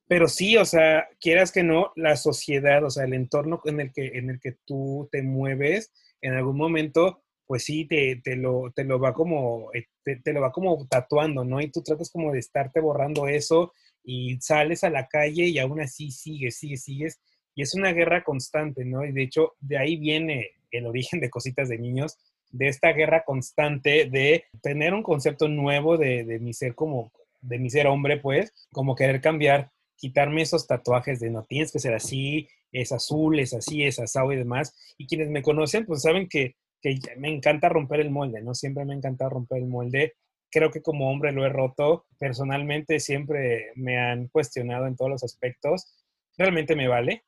Pero 0.06 0.28
sí, 0.28 0.58
o 0.58 0.66
sea, 0.66 1.08
quieras 1.18 1.50
que 1.50 1.62
no, 1.62 1.90
la 1.96 2.14
sociedad, 2.16 2.84
o 2.84 2.90
sea, 2.90 3.04
el 3.04 3.14
entorno 3.14 3.62
en 3.64 3.80
el 3.80 3.90
que, 3.90 4.18
en 4.18 4.28
el 4.28 4.38
que 4.38 4.58
tú 4.66 5.08
te 5.10 5.22
mueves, 5.22 5.94
en 6.20 6.34
algún 6.34 6.58
momento, 6.58 7.22
pues 7.46 7.64
sí, 7.64 7.86
te, 7.86 8.20
te, 8.22 8.36
lo, 8.36 8.70
te 8.76 8.84
lo 8.84 9.00
va 9.00 9.14
como, 9.14 9.70
eh, 9.72 9.86
te, 10.04 10.16
te, 10.16 10.34
lo 10.34 10.42
va 10.42 10.52
como 10.52 10.86
tatuando, 10.88 11.42
¿no? 11.42 11.58
Y 11.62 11.70
tú 11.70 11.82
tratas 11.82 12.10
como 12.10 12.32
de 12.32 12.38
estarte 12.38 12.80
borrando 12.80 13.26
eso 13.28 13.72
y 14.04 14.40
sales 14.40 14.84
a 14.84 14.90
la 14.90 15.06
calle 15.08 15.46
y 15.46 15.58
aún 15.58 15.80
así 15.80 16.10
sigues, 16.10 16.56
sigues, 16.58 16.84
sigues. 16.84 17.20
Y 17.54 17.62
es 17.62 17.74
una 17.74 17.92
guerra 17.92 18.22
constante, 18.22 18.84
¿no? 18.84 19.04
Y 19.04 19.12
de 19.12 19.22
hecho, 19.22 19.54
de 19.60 19.78
ahí 19.78 19.96
viene 19.96 20.50
el 20.70 20.86
origen 20.86 21.20
de 21.20 21.30
Cositas 21.30 21.68
de 21.68 21.78
Niños, 21.78 22.18
de 22.50 22.68
esta 22.68 22.92
guerra 22.92 23.24
constante 23.24 24.08
de 24.10 24.44
tener 24.62 24.94
un 24.94 25.02
concepto 25.02 25.48
nuevo 25.48 25.96
de, 25.96 26.24
de 26.24 26.38
mi 26.38 26.52
ser 26.52 26.74
como, 26.74 27.12
de 27.40 27.58
mi 27.58 27.70
ser 27.70 27.86
hombre, 27.86 28.18
pues, 28.18 28.52
como 28.72 28.94
querer 28.94 29.20
cambiar, 29.20 29.70
quitarme 29.96 30.42
esos 30.42 30.66
tatuajes 30.66 31.20
de 31.20 31.30
no 31.30 31.44
tienes 31.44 31.72
que 31.72 31.78
ser 31.78 31.94
así, 31.94 32.48
es 32.72 32.92
azul, 32.92 33.38
es 33.38 33.52
así, 33.54 33.84
es 33.84 33.98
asado 33.98 34.32
y 34.32 34.36
demás. 34.36 34.74
Y 34.96 35.06
quienes 35.06 35.28
me 35.28 35.42
conocen, 35.42 35.86
pues 35.86 36.02
saben 36.02 36.28
que, 36.28 36.56
que 36.80 36.98
me 37.18 37.28
encanta 37.28 37.68
romper 37.68 38.00
el 38.00 38.10
molde, 38.10 38.42
¿no? 38.42 38.54
Siempre 38.54 38.84
me 38.84 38.94
encanta 38.94 39.28
romper 39.28 39.58
el 39.58 39.66
molde 39.66 40.14
creo 40.50 40.70
que 40.70 40.82
como 40.82 41.10
hombre 41.10 41.32
lo 41.32 41.44
he 41.46 41.48
roto. 41.48 42.06
Personalmente 42.18 43.00
siempre 43.00 43.72
me 43.76 43.98
han 43.98 44.28
cuestionado 44.28 44.86
en 44.86 44.96
todos 44.96 45.10
los 45.10 45.24
aspectos. 45.24 46.04
Realmente 46.36 46.76
me 46.76 46.88
vale, 46.88 47.24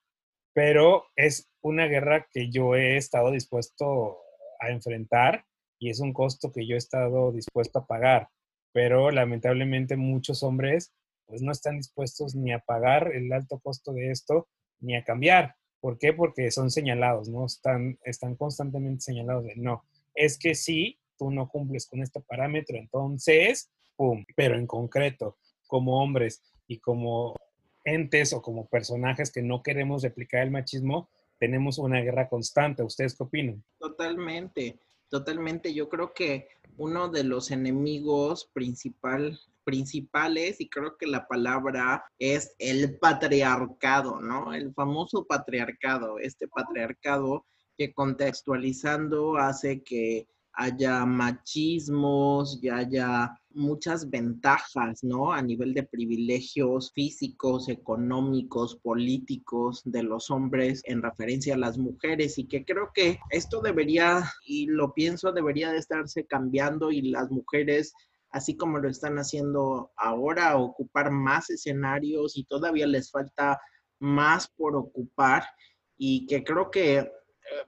pero 0.52 1.04
es 1.16 1.50
una 1.60 1.86
guerra 1.86 2.26
que 2.30 2.50
yo 2.50 2.74
he 2.74 2.96
estado 2.96 3.30
dispuesto 3.30 4.18
a 4.60 4.70
enfrentar 4.70 5.44
y 5.78 5.90
es 5.90 6.00
un 6.00 6.12
costo 6.12 6.52
que 6.52 6.66
yo 6.66 6.74
he 6.74 6.78
estado 6.78 7.32
dispuesto 7.32 7.80
a 7.80 7.86
pagar. 7.86 8.28
Pero 8.72 9.10
lamentablemente 9.10 9.96
muchos 9.96 10.42
hombres 10.42 10.92
pues 11.26 11.42
no 11.42 11.52
están 11.52 11.78
dispuestos 11.78 12.34
ni 12.34 12.52
a 12.52 12.58
pagar 12.58 13.10
el 13.14 13.32
alto 13.32 13.58
costo 13.60 13.92
de 13.92 14.10
esto 14.10 14.48
ni 14.80 14.96
a 14.96 15.04
cambiar. 15.04 15.56
¿Por 15.80 15.98
qué? 15.98 16.12
Porque 16.12 16.50
son 16.50 16.70
señalados, 16.70 17.28
¿no? 17.28 17.46
Están, 17.46 17.98
están 18.04 18.36
constantemente 18.36 19.00
señalados 19.00 19.44
de 19.44 19.56
no. 19.56 19.84
Es 20.14 20.38
que 20.38 20.54
sí, 20.54 21.00
no 21.30 21.48
cumples 21.48 21.86
con 21.86 22.02
este 22.02 22.20
parámetro, 22.20 22.76
entonces, 22.76 23.70
¡pum! 23.96 24.24
Pero 24.36 24.56
en 24.56 24.66
concreto, 24.66 25.36
como 25.66 26.02
hombres 26.02 26.42
y 26.66 26.78
como 26.78 27.34
entes 27.84 28.32
o 28.32 28.42
como 28.42 28.66
personajes 28.68 29.32
que 29.32 29.42
no 29.42 29.62
queremos 29.62 30.02
replicar 30.02 30.42
el 30.42 30.50
machismo, 30.50 31.08
tenemos 31.38 31.78
una 31.78 32.00
guerra 32.00 32.28
constante. 32.28 32.82
¿Ustedes 32.82 33.16
qué 33.16 33.24
opinan? 33.24 33.64
Totalmente, 33.78 34.78
totalmente. 35.08 35.74
Yo 35.74 35.88
creo 35.88 36.14
que 36.14 36.48
uno 36.76 37.08
de 37.08 37.24
los 37.24 37.50
enemigos 37.50 38.48
principal, 38.52 39.38
principales, 39.64 40.60
y 40.60 40.68
creo 40.68 40.96
que 40.96 41.06
la 41.06 41.26
palabra 41.26 42.04
es 42.18 42.54
el 42.58 42.98
patriarcado, 42.98 44.20
¿no? 44.20 44.54
El 44.54 44.72
famoso 44.72 45.24
patriarcado, 45.26 46.18
este 46.18 46.48
patriarcado 46.48 47.44
que 47.76 47.92
contextualizando 47.92 49.36
hace 49.36 49.82
que 49.82 50.28
haya 50.54 51.04
machismos 51.06 52.58
y 52.62 52.68
haya 52.68 53.38
muchas 53.50 54.08
ventajas, 54.08 55.02
¿no? 55.02 55.32
A 55.32 55.42
nivel 55.42 55.74
de 55.74 55.82
privilegios 55.82 56.92
físicos, 56.92 57.68
económicos, 57.68 58.76
políticos 58.76 59.82
de 59.84 60.02
los 60.02 60.30
hombres 60.30 60.82
en 60.84 61.02
referencia 61.02 61.54
a 61.54 61.58
las 61.58 61.78
mujeres 61.78 62.38
y 62.38 62.46
que 62.46 62.64
creo 62.64 62.90
que 62.94 63.18
esto 63.30 63.60
debería, 63.60 64.24
y 64.46 64.66
lo 64.66 64.94
pienso, 64.94 65.32
debería 65.32 65.70
de 65.72 65.78
estarse 65.78 66.26
cambiando 66.26 66.90
y 66.90 67.02
las 67.02 67.30
mujeres 67.30 67.94
así 68.32 68.56
como 68.56 68.78
lo 68.78 68.88
están 68.88 69.18
haciendo 69.18 69.92
ahora, 69.96 70.56
ocupar 70.56 71.10
más 71.10 71.50
escenarios 71.50 72.36
y 72.36 72.44
todavía 72.44 72.86
les 72.86 73.10
falta 73.10 73.60
más 74.00 74.48
por 74.48 74.74
ocupar 74.74 75.44
y 75.96 76.26
que 76.26 76.42
creo 76.42 76.70
que 76.70 77.12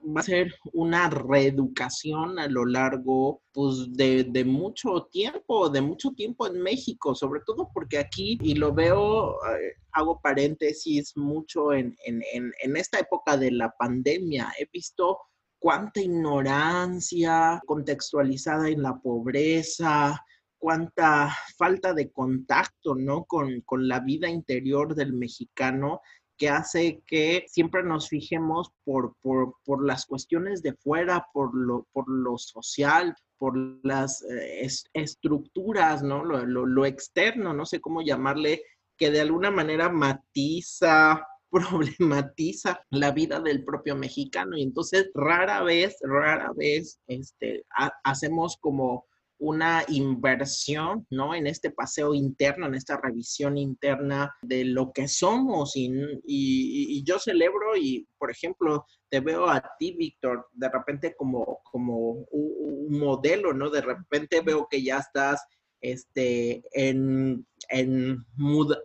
va 0.05 0.21
a 0.21 0.23
ser 0.23 0.53
una 0.73 1.09
reeducación 1.09 2.39
a 2.39 2.47
lo 2.47 2.65
largo 2.65 3.41
pues, 3.51 3.91
de, 3.93 4.45
mucho 4.45 5.07
tiempo, 5.11 5.69
de 5.69 5.81
mucho 5.81 6.11
tiempo 6.11 6.47
en 6.47 6.61
México, 6.61 7.15
sobre 7.15 7.41
todo 7.45 7.69
porque 7.73 7.97
aquí, 7.97 8.37
y 8.41 8.55
lo 8.55 8.73
veo, 8.73 9.35
eh, 9.45 9.73
hago 9.91 10.19
paréntesis 10.21 11.15
mucho 11.17 11.73
en, 11.73 11.95
en 12.05 12.77
esta 12.77 12.99
época 12.99 13.37
de 13.37 13.51
la 13.51 13.71
pandemia, 13.71 14.51
he 14.59 14.67
visto 14.71 15.19
cuánta 15.59 15.99
ignorancia 15.99 17.61
contextualizada 17.65 18.69
en 18.69 18.83
la 18.83 18.97
pobreza, 18.97 20.23
cuánta 20.57 21.35
falta 21.57 21.93
de 21.93 22.11
contacto, 22.11 22.95
¿no? 22.95 23.25
Con, 23.25 23.61
con, 23.61 23.87
la 23.87 23.99
vida 23.99 24.29
interior 24.29 24.95
del 24.95 25.13
mexicano 25.13 26.01
que 26.37 26.49
hace 26.49 27.01
que 27.05 27.45
siempre 27.47 27.83
nos 27.83 28.09
fijemos 28.09 28.71
por, 28.83 29.15
por, 29.21 29.85
las 29.85 30.05
cuestiones 30.05 30.61
de 30.61 30.73
fuera, 30.73 31.27
por 31.33 31.55
lo, 31.55 31.87
por 31.91 32.09
lo 32.09 32.37
social, 32.37 33.15
por 33.37 33.57
las 33.83 34.23
eh, 34.23 34.67
estructuras, 34.93 36.03
¿no? 36.03 36.23
Lo, 36.23 36.45
lo, 36.45 36.85
externo, 36.85 37.53
no 37.53 37.65
sé 37.65 37.79
cómo 37.79 38.01
llamarle, 38.01 38.63
que 38.97 39.11
de 39.11 39.21
alguna 39.21 39.51
manera 39.51 39.89
matiza, 39.89 41.25
problematiza 41.51 42.81
la 42.89 43.11
vida 43.11 43.39
del 43.39 43.63
propio 43.63 43.95
mexicano. 43.95 44.57
Y 44.57 44.63
entonces 44.63 45.09
rara 45.13 45.63
vez, 45.63 45.97
rara 46.01 46.51
vez, 46.55 46.99
este, 47.07 47.63
hacemos 48.03 48.57
como 48.59 49.05
una 49.37 49.83
inversión, 49.89 51.05
¿no? 51.09 51.35
En 51.35 51.47
este 51.47 51.71
paseo 51.71 52.13
interno, 52.13 52.67
en 52.67 52.75
esta 52.75 52.99
revisión 53.01 53.57
interna 53.57 54.33
de 54.41 54.65
lo 54.65 54.91
que 54.93 55.07
somos. 55.07 55.73
Y, 55.75 57.03
yo 57.03 57.19
celebro 57.19 57.75
y, 57.75 58.07
por 58.17 58.31
ejemplo, 58.31 58.85
te 59.09 59.19
veo 59.19 59.47
a 59.47 59.61
ti, 59.77 59.95
Víctor, 59.97 60.47
de 60.53 60.69
repente 60.69 61.15
como, 61.15 61.59
como 61.63 62.25
un, 62.31 62.97
modelo, 62.97 63.53
¿no? 63.53 63.69
De 63.69 63.81
repente 63.81 64.41
veo 64.41 64.67
que 64.69 64.81
ya 64.81 64.99
estás 64.99 65.43
este, 65.81 66.63
en, 66.71 67.45
en, 67.69 68.25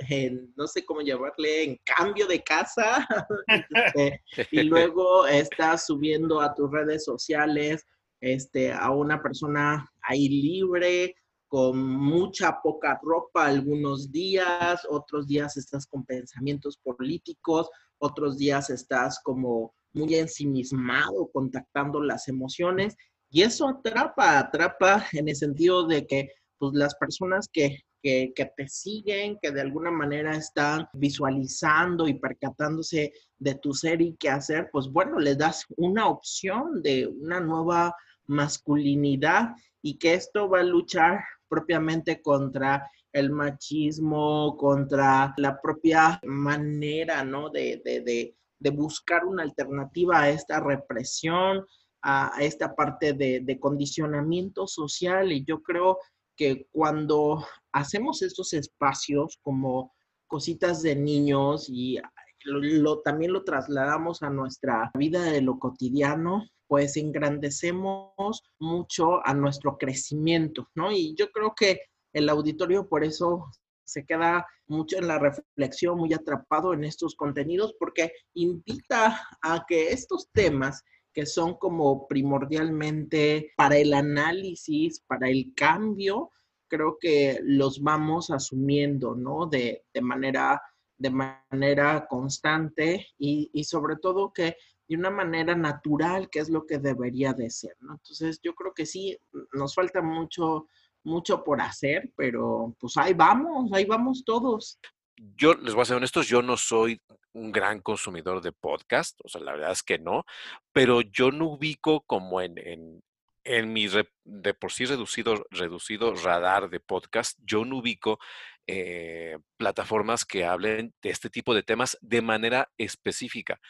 en, 0.09 0.53
no 0.57 0.67
sé 0.67 0.85
cómo 0.85 1.01
llamarle, 1.01 1.65
en 1.65 1.81
cambio 1.85 2.27
de 2.27 2.43
casa, 2.43 3.07
este, 3.95 4.23
y 4.51 4.63
luego 4.65 5.27
estás 5.27 5.87
subiendo 5.87 6.41
a 6.41 6.55
tus 6.55 6.71
redes 6.71 7.05
sociales 7.05 7.87
este, 8.21 8.73
a 8.73 8.91
una 8.91 9.23
persona 9.23 9.91
ahí 10.03 10.29
libre, 10.29 11.15
con 11.51 11.83
mucha 11.85 12.61
poca 12.63 13.01
ropa 13.03 13.47
algunos 13.47 14.13
días, 14.13 14.87
otros 14.89 15.27
días 15.27 15.57
estás 15.57 15.85
con 15.85 16.05
pensamientos 16.05 16.79
políticos, 16.79 17.69
otros 17.99 18.39
días 18.39 18.71
estás 18.71 19.21
como 19.25 19.75
muy 19.93 20.15
ensimismado, 20.15 21.29
contactando 21.33 22.01
las 22.01 22.29
emociones, 22.29 22.97
y 23.31 23.43
eso 23.43 23.69
atrapa, 23.69 24.39
atrapa 24.39 25.05
en 25.13 25.29
el 25.29 25.35
sentido 25.35 25.87
de 25.87 26.07
que 26.07 26.29
pues, 26.59 26.73
las 26.75 26.95
personas 26.95 27.49
que, 27.53 27.79
que, 28.01 28.33
que, 28.35 28.51
te 28.57 28.69
siguen, 28.69 29.37
que 29.43 29.51
de 29.51 29.61
alguna 29.61 29.91
manera 29.91 30.37
están 30.37 30.89
visualizando 30.93 32.07
y 32.07 32.15
percatándose 32.15 33.13
de 33.39 33.55
tu 33.57 33.73
ser 33.75 34.03
y 34.03 34.17
qué 34.21 34.31
hacer, 34.31 34.69
pues 34.71 34.87
bueno, 34.89 35.19
les 35.19 35.37
das 35.37 35.65
una 35.77 36.09
opción 36.09 36.81
de 36.83 37.07
una 37.07 37.41
nueva 37.41 37.95
masculinidad 38.31 39.57
y 39.83 39.99
que 39.99 40.15
esto 40.15 40.49
va 40.49 40.61
a 40.61 40.65
luchar 40.65 41.21
propiamente 41.49 42.23
contra 42.23 42.89
el 43.13 43.31
machismo, 43.31 44.57
contra 44.57 45.35
la 45.37 45.61
propia 45.61 46.21
manera, 46.25 47.25
¿no? 47.25 47.51
De, 47.51 47.83
de, 47.85 48.35
de, 48.59 48.71
buscar 48.71 49.25
una 49.25 49.43
alternativa 49.43 50.23
a 50.23 50.31
esta 50.31 50.61
represión, 50.61 51.67
a, 52.03 52.33
esta 52.41 52.75
parte 52.75 53.13
de, 53.13 53.59
condicionamiento 53.59 54.69
social. 54.69 55.33
Y 55.33 55.45
yo 55.45 55.61
creo 55.61 55.99
que 56.37 56.69
cuando 56.71 57.45
hacemos 57.73 58.23
estos 58.23 58.53
espacios 58.53 59.39
como 59.43 59.93
cositas 60.29 60.83
de 60.83 60.95
niños 60.95 61.69
y 61.69 61.99
lo, 62.45 63.01
también 63.01 63.33
lo 63.33 63.45
trasladamos 63.45 64.23
a 64.23 64.31
nuestra 64.31 64.91
vida 64.95 65.23
de 65.25 65.43
lo 65.43 65.59
cotidiano, 65.59 66.47
pues 66.67 66.97
engrandecemos 66.97 68.43
mucho 68.59 69.27
a 69.27 69.35
nuestro 69.35 69.77
crecimiento, 69.77 70.69
¿no? 70.75 70.93
Y 70.93 71.15
yo 71.17 71.31
creo 71.33 71.55
que 71.55 71.81
el 72.13 72.29
auditorio 72.29 72.89
por 72.89 73.05
eso 73.05 73.51
se 73.85 74.05
queda 74.05 74.47
mucho 74.69 74.99
en 74.99 75.09
la 75.09 75.19
reflexión, 75.19 75.99
muy 75.99 76.13
atrapado 76.15 76.73
en 76.73 76.85
estos 76.85 77.17
contenidos, 77.17 77.75
porque 77.79 78.13
invita 78.35 79.21
a 79.43 79.65
que 79.67 79.91
estos 79.91 80.31
temas 80.33 80.85
que 81.13 81.27
son 81.27 81.55
como 81.55 82.07
primordialmente 82.07 83.53
para 83.57 83.77
el 83.77 83.93
análisis, 83.93 85.01
para 85.01 85.29
el 85.29 85.53
cambio, 85.57 86.31
creo 86.69 86.99
que 87.01 87.41
los 87.43 87.83
vamos 87.83 88.31
asumiendo, 88.31 89.17
¿no? 89.17 89.47
De, 89.47 89.85
de 89.93 90.01
manera, 90.01 90.63
de 91.01 91.11
manera 91.11 92.07
constante 92.07 93.09
y, 93.19 93.51
y, 93.55 93.65
sobre 93.65 93.97
todo 93.97 94.33
que 94.35 94.57
de 94.87 94.97
una 94.97 95.09
manera 95.09 95.55
natural, 95.55 96.29
que 96.29 96.41
es 96.41 96.51
lo 96.51 96.67
que 96.67 96.79
debería 96.79 97.33
de 97.33 97.49
ser, 97.49 97.75
¿no? 97.81 97.95
Entonces, 97.95 98.39
yo 98.43 98.55
creo 98.55 98.75
que 98.75 98.85
sí, 98.85 99.19
nos 99.55 99.75
falta 99.75 100.03
mucho, 100.03 100.67
mucho 101.03 101.43
por 101.43 101.63
hacer, 101.63 102.13
pero 102.17 102.77
pues 102.79 102.99
ahí 102.99 103.15
vamos, 103.15 103.71
ahí 103.73 103.87
vamos 103.87 104.25
todos. 104.27 104.79
Yo 105.17 105.55
les 105.55 105.73
voy 105.73 105.83
a 105.83 105.87
ser 105.87 105.97
honestos, 105.97 106.29
yo 106.29 106.43
no 106.43 106.59
soy 106.59 107.01
un 107.33 107.51
gran 107.51 107.81
consumidor 107.81 108.43
de 108.43 108.53
podcast, 108.53 109.19
o 109.25 109.29
sea, 109.29 109.41
la 109.41 109.53
verdad 109.53 109.73
es 109.73 109.83
que 109.83 109.99
no, 109.99 110.25
pero 110.73 111.01
yo 111.01 111.31
no 111.31 111.47
ubico 111.47 112.03
como 112.03 112.43
en, 112.43 112.59
en, 112.59 113.03
en 113.45 113.73
mi 113.73 113.87
de 114.25 114.55
por 114.55 114.73
sí 114.73 114.85
reducido, 114.85 115.47
reducido 115.51 116.15
radar 116.15 116.69
de 116.69 116.81
podcast, 116.81 117.39
yo 117.43 117.65
no 117.65 117.79
ubico 117.79 118.19
eh, 118.67 119.37
plataformas 119.57 120.25
que 120.25 120.45
hablen 120.45 120.95
de 121.03 121.11
este 121.11 121.31
tipo 121.31 121.55
de 121.55 121.63
temas 121.63 121.99
de 122.01 122.23
manera 122.23 122.71
específica. 122.79 123.61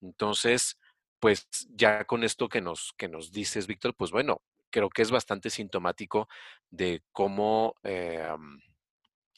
Entonces, 0.00 0.78
pues 1.20 1.48
ya 1.70 2.04
con 2.04 2.24
esto 2.24 2.48
que 2.48 2.60
nos, 2.60 2.92
que 2.96 3.08
nos 3.08 3.32
dices, 3.32 3.66
Víctor, 3.66 3.94
pues 3.96 4.10
bueno, 4.10 4.42
creo 4.70 4.88
que 4.90 5.02
es 5.02 5.10
bastante 5.10 5.50
sintomático 5.50 6.28
de 6.70 7.02
cómo 7.12 7.74
eh, 7.82 8.28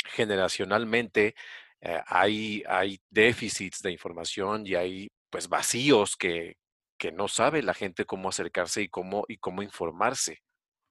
generacionalmente 0.05 1.35
eh, 1.81 2.01
hay, 2.07 2.63
hay 2.69 3.01
déficits 3.09 3.81
de 3.83 3.93
información 3.93 4.67
y 4.67 4.75
hay 4.75 5.09
pues 5.31 5.49
vacíos 5.49 6.17
que, 6.17 6.57
que 6.99 7.13
no 7.13 7.29
sabe 7.29 7.63
la 7.63 7.75
gente 7.75 8.05
cómo 8.05 8.29
acercarse 8.29 8.83
y 8.83 8.89
cómo, 8.89 9.25
y 9.29 9.39
cómo 9.39 9.63
informarse. 9.63 10.43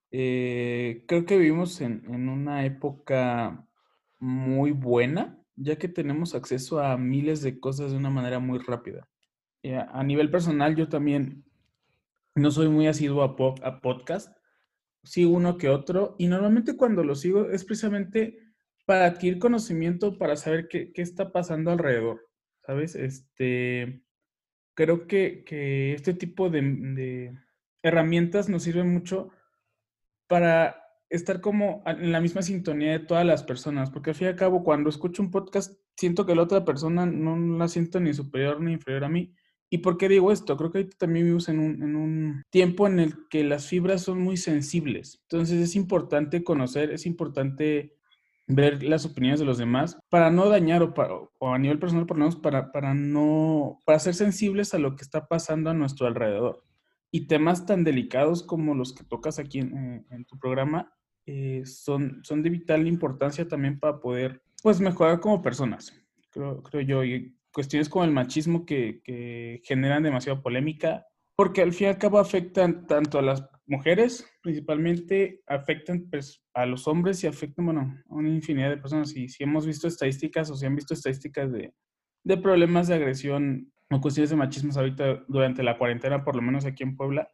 Creo 0.09 1.25
que 1.25 1.37
vivimos 1.37 1.81
en, 1.81 2.03
en, 2.07 2.29
una 2.29 2.65
época 2.65 3.66
muy 4.19 4.71
buena, 4.71 5.39
ya 5.55 5.77
que 5.77 5.87
tenemos 5.87 6.35
acceso 6.35 6.79
a 6.79 6.97
miles 6.97 7.41
de 7.41 7.59
cosas 7.59 7.91
de 7.91 7.97
una 7.97 8.09
manera 8.09 8.39
muy 8.39 8.59
rápida. 8.59 9.07
Eh, 9.63 9.75
a 9.75 10.03
nivel 10.03 10.29
personal, 10.29 10.75
yo 10.75 10.87
también 10.87 11.43
no 12.35 12.51
soy 12.51 12.69
muy 12.69 12.87
asiduo 12.87 13.23
a, 13.23 13.67
a 13.67 13.81
podcast, 13.81 14.35
sigo 15.03 15.31
uno 15.31 15.57
que 15.57 15.69
otro, 15.69 16.15
y 16.17 16.27
normalmente 16.27 16.77
cuando 16.77 17.03
lo 17.03 17.15
sigo 17.15 17.49
es 17.49 17.63
precisamente 17.63 18.39
para 18.85 19.05
adquirir 19.05 19.39
conocimiento, 19.39 20.17
para 20.17 20.35
saber 20.35 20.67
qué, 20.67 20.93
qué 20.93 21.01
está 21.01 21.31
pasando 21.31 21.71
alrededor, 21.71 22.29
¿sabes? 22.65 22.95
Este, 22.95 24.01
creo 24.77 25.07
que, 25.07 25.43
que 25.43 25.93
este 25.93 26.13
tipo 26.13 26.49
de, 26.49 26.61
de, 26.61 27.37
herramientas 27.81 28.47
nos 28.47 28.63
sirven 28.63 28.93
mucho 28.93 29.29
para 30.27 30.86
estar 31.09 31.41
como 31.41 31.83
en 31.85 32.11
la 32.11 32.21
misma 32.21 32.41
sintonía 32.41 32.91
de 32.91 32.99
todas 32.99 33.25
las 33.25 33.43
personas, 33.43 33.89
porque 33.89 34.11
al 34.11 34.15
fin 34.15 34.27
y 34.27 34.29
al 34.29 34.35
cabo 34.35 34.63
cuando 34.63 34.89
escucho 34.89 35.21
un 35.21 35.31
podcast 35.31 35.79
siento 35.95 36.25
que 36.25 36.35
la 36.35 36.43
otra 36.43 36.65
persona 36.65 37.05
no 37.05 37.37
la 37.57 37.67
siento 37.67 37.99
ni 37.99 38.13
superior 38.13 38.61
ni 38.61 38.73
inferior 38.73 39.03
a 39.05 39.09
mí, 39.09 39.33
¿Y 39.69 39.79
por 39.79 39.97
qué 39.97 40.07
digo 40.07 40.31
esto? 40.31 40.55
Creo 40.55 40.71
que 40.71 40.85
también 40.85 41.25
vivimos 41.25 41.49
en 41.49 41.59
un, 41.59 41.83
en 41.83 41.95
un, 41.95 42.43
tiempo 42.49 42.87
en 42.87 42.99
el 42.99 43.27
que 43.29 43.43
las 43.43 43.67
fibras 43.67 44.01
son 44.01 44.21
muy 44.21 44.37
sensibles. 44.37 45.19
Entonces 45.23 45.61
es 45.61 45.75
importante 45.75 46.43
conocer, 46.43 46.91
es 46.91 47.05
importante 47.05 47.97
ver 48.47 48.81
las 48.81 49.05
opiniones 49.05 49.41
de 49.41 49.45
los 49.45 49.57
demás 49.57 49.99
para 50.09 50.31
no 50.31 50.47
dañar 50.47 50.81
o, 50.81 50.93
para, 50.93 51.13
o 51.13 51.53
a 51.53 51.57
nivel 51.57 51.79
personal 51.79 52.05
por 52.05 52.17
lo 52.17 52.21
menos 52.25 52.37
para, 52.37 52.71
para 52.71 52.93
no, 52.93 53.79
para 53.85 53.99
ser 53.99 54.13
sensibles 54.13 54.73
a 54.73 54.79
lo 54.79 54.95
que 54.95 55.03
está 55.03 55.27
pasando 55.27 55.69
a 55.69 55.73
nuestro 55.73 56.07
alrededor. 56.07 56.63
Y 57.11 57.27
temas 57.27 57.65
tan 57.65 57.83
delicados 57.83 58.43
como 58.43 58.75
los 58.75 58.93
que 58.93 59.03
tocas 59.03 59.39
aquí 59.39 59.59
en, 59.59 59.77
eh, 59.77 60.05
en 60.11 60.25
tu 60.25 60.37
programa 60.37 60.93
eh, 61.25 61.63
son, 61.65 62.21
son 62.23 62.41
de 62.41 62.49
vital 62.49 62.87
importancia 62.87 63.47
también 63.47 63.79
para 63.79 63.99
poder 63.99 64.41
pues 64.63 64.79
mejorar 64.79 65.19
como 65.19 65.41
personas, 65.41 65.93
creo, 66.31 66.63
creo 66.63 66.81
yo. 66.81 67.03
Y 67.03 67.37
cuestiones 67.51 67.89
como 67.89 68.05
el 68.05 68.11
machismo 68.11 68.65
que, 68.65 69.01
que 69.03 69.61
generan 69.63 70.03
demasiada 70.03 70.41
polémica, 70.41 71.05
porque 71.35 71.61
al 71.61 71.73
fin 71.73 71.87
y 71.87 71.89
al 71.89 71.97
cabo 71.97 72.19
afectan 72.19 72.87
tanto 72.87 73.19
a 73.19 73.21
las 73.21 73.43
mujeres, 73.67 74.25
principalmente 74.41 75.43
afectan 75.47 76.09
pues, 76.09 76.41
a 76.53 76.65
los 76.65 76.87
hombres 76.87 77.23
y 77.23 77.27
afectan, 77.27 77.65
bueno, 77.65 78.03
a 78.09 78.15
una 78.15 78.29
infinidad 78.29 78.69
de 78.69 78.77
personas. 78.77 79.15
Y 79.15 79.27
si 79.27 79.43
hemos 79.43 79.65
visto 79.65 79.87
estadísticas 79.87 80.49
o 80.49 80.55
si 80.55 80.65
han 80.65 80.75
visto 80.75 80.93
estadísticas 80.93 81.51
de, 81.51 81.73
de 82.23 82.37
problemas 82.37 82.87
de 82.87 82.95
agresión 82.95 83.71
o 83.89 84.01
cuestiones 84.01 84.29
de 84.29 84.35
machismo 84.35 84.71
ahorita 84.75 85.23
durante 85.27 85.63
la 85.63 85.77
cuarentena, 85.77 86.23
por 86.23 86.35
lo 86.35 86.41
menos 86.41 86.65
aquí 86.65 86.83
en 86.83 86.97
Puebla, 86.97 87.29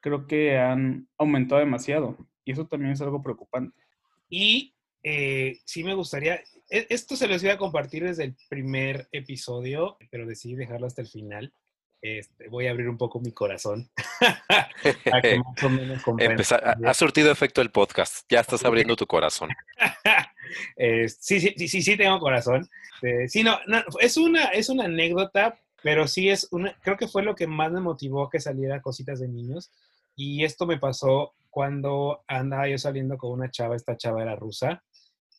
creo 0.00 0.26
que 0.26 0.58
han 0.58 1.08
aumentado 1.18 1.60
demasiado. 1.60 2.16
Y 2.44 2.52
eso 2.52 2.66
también 2.66 2.92
es 2.92 3.00
algo 3.00 3.22
preocupante. 3.22 3.76
Y 4.28 4.74
eh, 5.02 5.58
sí 5.64 5.84
me 5.84 5.94
gustaría, 5.94 6.40
e, 6.70 6.86
esto 6.88 7.16
se 7.16 7.28
los 7.28 7.42
iba 7.42 7.54
a 7.54 7.58
compartir 7.58 8.04
desde 8.04 8.24
el 8.24 8.36
primer 8.48 9.08
episodio, 9.12 9.98
pero 10.10 10.26
decidí 10.26 10.54
dejarlo 10.54 10.86
hasta 10.86 11.02
el 11.02 11.08
final. 11.08 11.52
Este, 12.02 12.48
voy 12.48 12.66
a 12.66 12.70
abrir 12.70 12.88
un 12.88 12.96
poco 12.96 13.20
mi 13.20 13.32
corazón. 13.32 13.90
ha 16.86 16.94
surtido 16.94 17.30
efecto 17.30 17.60
el 17.60 17.70
podcast. 17.70 18.24
Ya 18.30 18.40
estás 18.40 18.64
abriendo 18.64 18.96
tu 18.96 19.06
corazón. 19.06 19.50
eh, 20.76 21.08
sí, 21.08 21.40
sí, 21.40 21.68
sí, 21.68 21.82
sí, 21.82 21.96
tengo 21.96 22.18
corazón. 22.18 22.68
Eh, 23.02 23.28
sí, 23.28 23.42
no, 23.42 23.58
no, 23.66 23.82
es, 24.00 24.16
una, 24.16 24.44
es 24.46 24.68
una 24.68 24.84
anécdota, 24.84 25.58
pero 25.82 26.06
sí 26.06 26.28
es 26.28 26.48
una, 26.50 26.76
creo 26.82 26.96
que 26.96 27.08
fue 27.08 27.22
lo 27.22 27.34
que 27.34 27.46
más 27.46 27.70
me 27.72 27.80
motivó 27.80 28.24
a 28.24 28.30
que 28.30 28.40
saliera 28.40 28.82
Cositas 28.82 29.20
de 29.20 29.28
Niños. 29.28 29.70
Y 30.16 30.44
esto 30.44 30.66
me 30.66 30.78
pasó 30.78 31.34
cuando 31.48 32.22
andaba 32.26 32.68
yo 32.68 32.78
saliendo 32.78 33.16
con 33.16 33.32
una 33.32 33.50
chava, 33.50 33.76
esta 33.76 33.96
chava 33.96 34.22
era 34.22 34.36
rusa, 34.36 34.82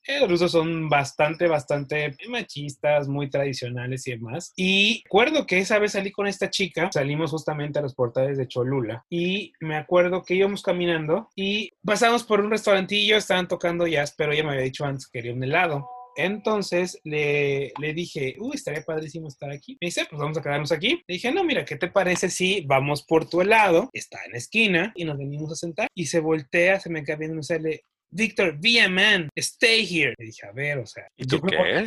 eh, 0.08 0.20
los 0.20 0.30
rusos 0.30 0.52
son 0.52 0.90
bastante, 0.90 1.48
bastante 1.48 2.16
machistas, 2.28 3.08
muy 3.08 3.30
tradicionales 3.30 4.08
y 4.08 4.12
demás. 4.12 4.52
Y 4.56 5.04
recuerdo 5.04 5.46
que 5.46 5.60
esa 5.60 5.78
vez 5.78 5.92
salí 5.92 6.12
con 6.12 6.26
esta 6.26 6.50
chica, 6.50 6.90
salimos 6.92 7.32
justamente 7.32 7.78
a 7.78 7.84
los 7.84 7.94
portales 7.94 8.38
de 8.38 8.48
Cholula 8.48 9.06
y 9.10 9.54
me 9.60 9.76
acuerdo 9.76 10.24
que 10.24 10.34
íbamos 10.34 10.64
caminando 10.64 11.30
y 11.36 11.72
pasamos 11.86 12.24
por 12.24 12.42
un 12.42 12.50
restaurantillo, 12.50 13.16
estaban 13.16 13.48
tocando 13.48 13.86
jazz, 13.86 14.16
pero 14.18 14.32
ella 14.32 14.44
me 14.44 14.52
había 14.52 14.64
dicho 14.64 14.86
antes 14.86 15.08
que 15.08 15.20
quería 15.20 15.34
un 15.34 15.44
helado. 15.44 15.88
Entonces 16.16 17.00
le, 17.04 17.74
le, 17.80 17.94
dije, 17.94 18.36
uy, 18.40 18.52
estaría 18.56 18.84
padrísimo 18.84 19.28
estar 19.28 19.52
aquí. 19.52 19.78
Me 19.82 19.88
dice, 19.88 20.06
pues 20.10 20.20
vamos 20.20 20.38
a 20.38 20.42
quedarnos 20.42 20.72
aquí. 20.72 21.02
Le 21.08 21.14
dije, 21.16 21.32
no, 21.32 21.44
mira, 21.44 21.66
¿qué 21.66 21.76
te 21.76 21.88
parece 21.88 22.30
si 22.30 22.62
vamos 22.62 23.04
por 23.04 23.30
tu 23.30 23.42
helado? 23.42 23.90
Está 23.94 24.20
en 24.26 24.34
la 24.34 24.38
esquina 24.38 24.94
y 24.96 25.06
nos 25.06 25.18
venimos 25.18 25.52
a 25.52 25.56
sentar. 25.56 25.88
Y 25.96 26.06
se 26.06 26.20
voltea, 26.20 26.80
se 26.80 26.90
me 26.90 27.04
queda 27.04 27.18
viendo 27.18 27.40
y 27.40 27.44
sale, 27.44 27.84
Víctor, 28.14 28.58
be 28.60 28.82
a 28.82 28.90
man, 28.90 29.30
stay 29.38 29.88
here. 29.90 30.14
Le 30.18 30.26
dije, 30.26 30.46
a 30.46 30.52
ver, 30.52 30.80
o 30.80 30.86
sea. 30.86 31.08
¿Y 31.16 31.26
tú 31.26 31.40
qué? 31.42 31.86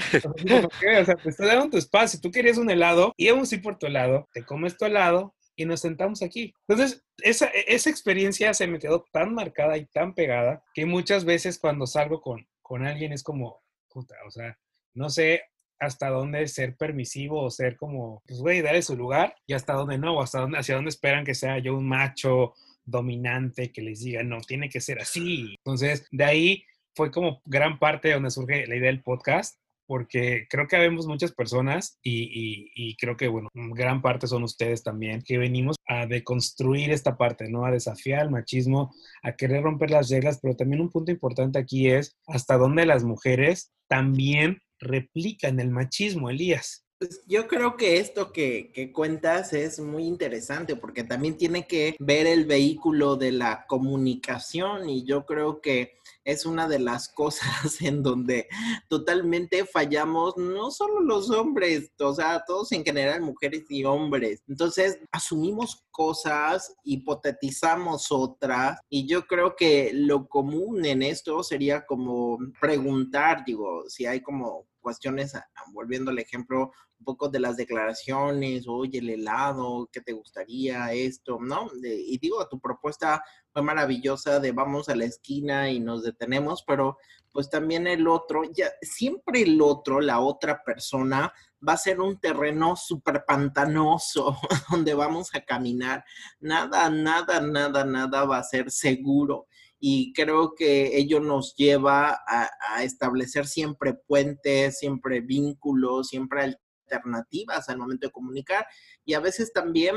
O 0.99 1.05
sea, 1.05 1.17
te 1.17 1.29
estoy 1.29 1.47
dando 1.47 1.71
tu 1.71 1.77
espacio. 1.77 2.19
Tú 2.21 2.31
querías 2.31 2.57
un 2.57 2.71
helado, 2.71 3.13
íbamos 3.19 3.53
a 3.53 3.55
ir 3.55 3.63
por 3.63 3.79
tu 3.79 3.87
helado, 3.87 4.27
te 4.33 4.43
comes 4.43 4.79
tu 4.79 4.87
helado, 4.87 5.35
y 5.57 5.65
nos 5.67 5.81
sentamos 5.81 6.23
aquí. 6.23 6.53
Entonces, 6.69 7.05
esa, 7.19 7.47
esa 7.47 7.91
experiencia 7.91 8.55
se 8.55 8.67
me 8.67 8.79
quedó 8.79 9.05
tan 9.13 9.35
marcada 9.35 9.77
y 9.77 9.87
tan 9.87 10.15
pegada 10.15 10.63
que 10.75 10.87
muchas 10.87 11.25
veces 11.25 11.59
cuando 11.59 11.87
salgo 11.87 12.21
con, 12.21 12.47
con 12.63 12.87
alguien 12.87 13.13
es 13.13 13.23
como, 13.23 13.63
o 13.95 14.31
sea, 14.31 14.59
no 14.95 15.11
sé 15.11 15.43
hasta 15.79 16.09
dónde 16.09 16.47
ser 16.49 16.77
permisivo 16.77 17.43
o 17.43 17.51
ser 17.51 17.77
como, 17.77 18.23
pues, 18.27 18.41
güey, 18.41 18.63
darle 18.63 18.83
su 18.83 18.97
lugar 18.97 19.35
y 19.47 19.55
hasta 19.55 19.75
dónde 19.75 19.99
no, 19.99 20.17
o 20.17 20.23
hasta 20.23 20.41
dónde, 20.41 20.59
hacia 20.59 20.77
dónde 20.77 20.91
esperan 20.91 21.25
que 21.25 21.35
sea 21.35 21.59
yo 21.59 21.77
un 21.77 21.89
macho 21.89 22.55
dominante 22.85 23.73
que 23.73 23.83
les 23.83 24.01
diga, 24.01 24.23
no, 24.23 24.41
tiene 24.41 24.69
que 24.69 24.81
ser 24.81 25.01
así. 25.01 25.57
Entonces, 25.59 26.07
de 26.11 26.25
ahí 26.25 26.65
fue 26.95 27.11
como 27.11 27.43
gran 27.45 27.79
parte 27.79 28.09
de 28.09 28.15
donde 28.15 28.31
surge 28.31 28.67
la 28.67 28.77
idea 28.77 28.91
del 28.91 29.03
podcast, 29.03 29.59
porque 29.87 30.47
creo 30.49 30.67
que 30.67 30.77
habemos 30.77 31.07
muchas 31.07 31.33
personas 31.33 31.99
y, 32.03 32.97
creo 32.97 33.17
que, 33.17 33.29
bueno, 33.29 33.49
gran 33.55 34.03
parte 34.03 34.27
son 34.27 34.43
ustedes 34.43 34.83
también, 34.83 35.23
que 35.23 35.39
venimos 35.39 35.77
a 35.87 36.07
deconstruir 36.07 36.91
esta 36.91 37.17
parte, 37.17 37.49
¿no? 37.49 37.65
A 37.65 37.71
desafiar 37.71 38.23
el 38.23 38.31
machismo, 38.31 38.95
a 39.23 39.33
querer 39.33 39.63
romper 39.63 39.91
las 39.91 40.09
reglas, 40.11 40.39
pero 40.43 40.57
también 40.57 40.81
un 40.81 40.91
punto 40.91 41.11
importante 41.11 41.59
aquí 41.59 41.89
es 41.89 42.17
hasta 42.27 42.57
dónde 42.57 42.87
las 42.87 43.05
mujeres 43.05 43.73
también 43.89 44.61
replican 44.79 45.61
el 45.61 45.71
machismo, 45.71 46.31
Elías. 46.31 46.84
Pues 46.99 47.23
yo 47.27 47.49
creo 47.49 47.77
que 47.77 47.99
esto 47.99 48.33
que, 48.33 48.71
que, 48.73 48.93
cuentas 48.93 49.53
es 49.53 49.81
muy 49.81 50.05
interesante 50.05 50.77
porque 50.77 51.03
también 51.05 51.37
tiene 51.37 51.67
que 51.67 51.97
ver 51.99 52.27
el 52.27 52.47
vehículo 52.47 53.17
de 53.17 53.33
la 53.33 53.67
comunicación 53.67 54.89
y 54.89 55.05
yo 55.05 55.27
creo 55.27 55.61
que 55.61 55.99
es 56.25 56.47
una 56.47 56.67
de 56.69 56.79
las 56.79 57.09
cosas 57.15 57.81
en 57.83 58.03
donde 58.03 58.49
totalmente 58.89 59.65
fallamos, 59.65 60.37
no 60.37 60.71
solo 60.71 61.01
los 61.01 61.31
hombres, 61.31 61.91
o 61.99 62.15
sea, 62.15 62.43
todos 62.47 62.73
en 62.73 62.85
general, 62.85 63.21
mujeres 63.21 63.65
y 63.69 63.85
hombres. 63.85 64.43
Entonces, 64.49 64.99
asumimos 65.13 65.85
cosas, 65.91 66.75
hipotetizamos 66.83 68.11
otras, 68.11 68.81
y 68.89 69.07
yo 69.07 69.27
creo 69.27 69.55
que 69.57 69.91
lo 69.93 70.27
común 70.27 70.85
en 70.85 71.03
esto 71.03 71.43
sería 71.43 71.87
como 71.87 72.39
preguntar, 72.61 73.45
digo, 73.45 73.85
si 73.89 74.07
hay 74.07 74.21
como 74.21 74.67
cuestiones, 74.85 75.33
volviendo 75.73 76.13
al 76.13 76.19
ejemplo 76.21 76.71
un 76.99 77.05
poco 77.05 77.29
de 77.29 77.41
las 77.41 77.57
declaraciones, 77.57 78.67
oye, 78.69 78.99
el 78.99 79.11
helado, 79.11 79.89
¿qué 79.91 80.01
te 80.01 80.13
gustaría 80.13 80.93
esto? 80.93 81.39
¿No? 81.41 81.69
y 81.83 82.17
digo, 82.19 82.47
tu 82.49 82.61
propuesta 82.61 83.25
fue 83.53 83.63
maravillosa 83.63 84.39
de 84.39 84.53
vamos 84.53 84.89
a 84.89 84.95
la 84.95 85.07
esquina 85.07 85.71
y 85.71 85.81
nos 85.81 86.03
detenemos, 86.05 86.63
pero 86.67 86.99
pues 87.33 87.51
también 87.51 87.87
el 87.89 88.07
otro, 88.07 88.43
ya 88.53 88.71
siempre 88.81 89.43
el 89.43 89.61
otro, 89.61 90.01
la 90.01 90.21
otra 90.21 90.63
persona, 90.63 91.33
va 91.67 91.73
a 91.73 91.79
ser 91.79 92.01
un 92.01 92.19
terreno 92.21 92.77
súper 92.77 93.25
pantanoso 93.27 94.37
donde 94.71 94.95
vamos 94.95 95.35
a 95.35 95.41
caminar. 95.41 96.05
Nada, 96.39 96.91
nada, 96.91 97.41
nada, 97.41 97.85
nada 97.85 98.25
va 98.25 98.39
a 98.39 98.45
ser 98.45 98.71
seguro. 98.71 99.47
Y 99.87 100.15
creo 100.15 100.55
que 100.55 100.97
ello 100.97 101.21
nos 101.21 101.55
lleva 101.57 102.19
a, 102.27 102.49
a 102.71 102.85
establecer 102.85 103.47
siempre 103.47 103.93
puentes, 103.93 104.79
siempre 104.79 105.21
vínculos, 105.21 106.09
siempre 106.09 106.57
alternativas 106.91 107.69
al 107.69 107.77
momento 107.77 108.07
de 108.07 108.13
comunicar. 108.13 108.67
Y 109.05 109.13
a 109.13 109.21
veces 109.21 109.53
también 109.53 109.97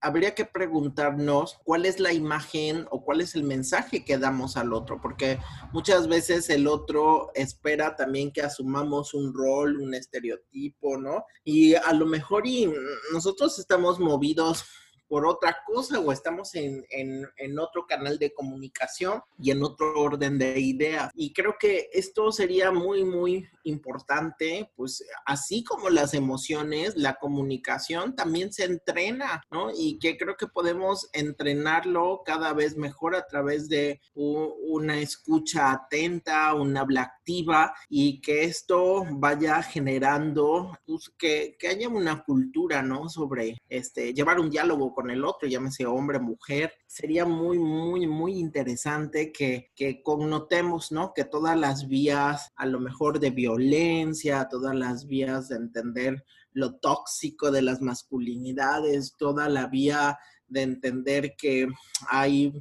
habría 0.00 0.34
que 0.34 0.44
preguntarnos 0.44 1.60
cuál 1.62 1.86
es 1.86 2.00
la 2.00 2.12
imagen 2.12 2.88
o 2.90 3.04
cuál 3.04 3.20
es 3.20 3.36
el 3.36 3.44
mensaje 3.44 4.04
que 4.04 4.18
damos 4.18 4.56
al 4.56 4.72
otro, 4.72 5.00
porque 5.00 5.38
muchas 5.72 6.08
veces 6.08 6.50
el 6.50 6.66
otro 6.66 7.30
espera 7.36 7.94
también 7.94 8.32
que 8.32 8.42
asumamos 8.42 9.14
un 9.14 9.32
rol, 9.32 9.80
un 9.80 9.94
estereotipo, 9.94 10.98
¿no? 10.98 11.24
Y 11.44 11.76
a 11.76 11.92
lo 11.92 12.06
mejor 12.06 12.44
y 12.44 12.68
nosotros 13.12 13.56
estamos 13.60 14.00
movidos 14.00 14.64
por 15.08 15.26
otra 15.26 15.58
cosa 15.66 15.98
o 15.98 16.12
estamos 16.12 16.54
en, 16.54 16.84
en, 16.90 17.58
otro 17.58 17.86
canal 17.86 18.18
de 18.18 18.32
comunicación 18.32 19.22
y 19.38 19.50
en 19.50 19.62
otro 19.64 19.98
orden 20.00 20.38
de 20.38 20.60
ideas. 20.60 21.10
Y 21.14 21.32
creo 21.32 21.56
que 21.58 21.88
esto 21.92 22.30
sería 22.30 22.70
muy, 22.70 23.04
muy 23.04 23.48
importante, 23.64 24.70
pues 24.76 25.04
así 25.26 25.64
como 25.64 25.90
las 25.90 26.14
emociones, 26.14 26.96
la 26.96 27.14
comunicación 27.14 28.14
también 28.14 28.52
se 28.52 28.64
entrena, 28.64 29.42
¿no? 29.50 29.70
Y 29.76 29.98
que 29.98 30.16
creo 30.16 30.36
que 30.36 30.46
podemos 30.46 31.08
entrenarlo 31.12 32.22
cada 32.24 32.52
vez 32.52 32.76
mejor 32.76 33.16
a 33.16 33.26
través 33.26 33.68
de 33.68 34.00
una 34.14 34.98
escucha 35.00 35.72
atenta, 35.72 36.54
una 36.54 36.80
habla 36.80 37.02
activa 37.02 37.74
y 37.88 38.20
que 38.20 38.44
esto 38.44 39.04
vaya 39.10 39.62
generando, 39.62 40.76
pues, 40.86 41.10
que, 41.18 41.56
que 41.58 41.68
haya 41.68 41.88
una 41.88 42.22
cultura, 42.24 42.82
¿no? 42.82 43.08
Sobre 43.08 43.58
este, 43.68 44.12
llevar 44.14 44.38
un 44.40 44.50
diálogo 44.50 44.94
con 44.98 45.12
el 45.12 45.24
otro, 45.24 45.48
llámese 45.48 45.86
hombre, 45.86 46.18
mujer, 46.18 46.72
sería 46.88 47.24
muy, 47.24 47.56
muy, 47.60 48.08
muy 48.08 48.36
interesante 48.36 49.30
que, 49.30 49.70
que 49.76 50.02
connotemos, 50.02 50.90
¿no? 50.90 51.12
Que 51.14 51.22
todas 51.22 51.56
las 51.56 51.86
vías, 51.86 52.50
a 52.56 52.66
lo 52.66 52.80
mejor 52.80 53.20
de 53.20 53.30
violencia, 53.30 54.48
todas 54.50 54.74
las 54.74 55.06
vías 55.06 55.50
de 55.50 55.54
entender 55.54 56.24
lo 56.50 56.80
tóxico 56.80 57.52
de 57.52 57.62
las 57.62 57.80
masculinidades, 57.80 59.14
toda 59.16 59.48
la 59.48 59.68
vía 59.68 60.18
de 60.48 60.62
entender 60.62 61.36
que 61.38 61.68
hay 62.08 62.52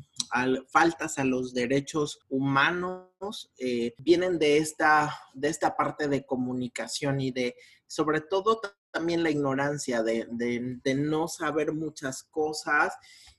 faltas 0.69 1.17
a 1.17 1.23
los 1.23 1.56
derechos 1.56 2.19
humanos, 2.30 3.52
eh, 3.58 3.95
vienen 3.97 4.38
de 4.38 4.58
esta, 4.58 5.12
de 5.34 5.47
esta 5.47 5.76
parte 5.76 6.08
de 6.08 6.23
comunicación 6.23 7.19
y 7.19 7.32
de, 7.32 7.56
sobre 7.88 8.21
todo, 8.21 8.62
también 8.91 9.23
la 9.23 9.30
ignorancia 9.30 10.04
de, 10.04 10.28
de, 10.32 10.95
no 10.95 11.28
saber 11.28 11.73
muchas 11.73 12.23
cosas 12.23 12.93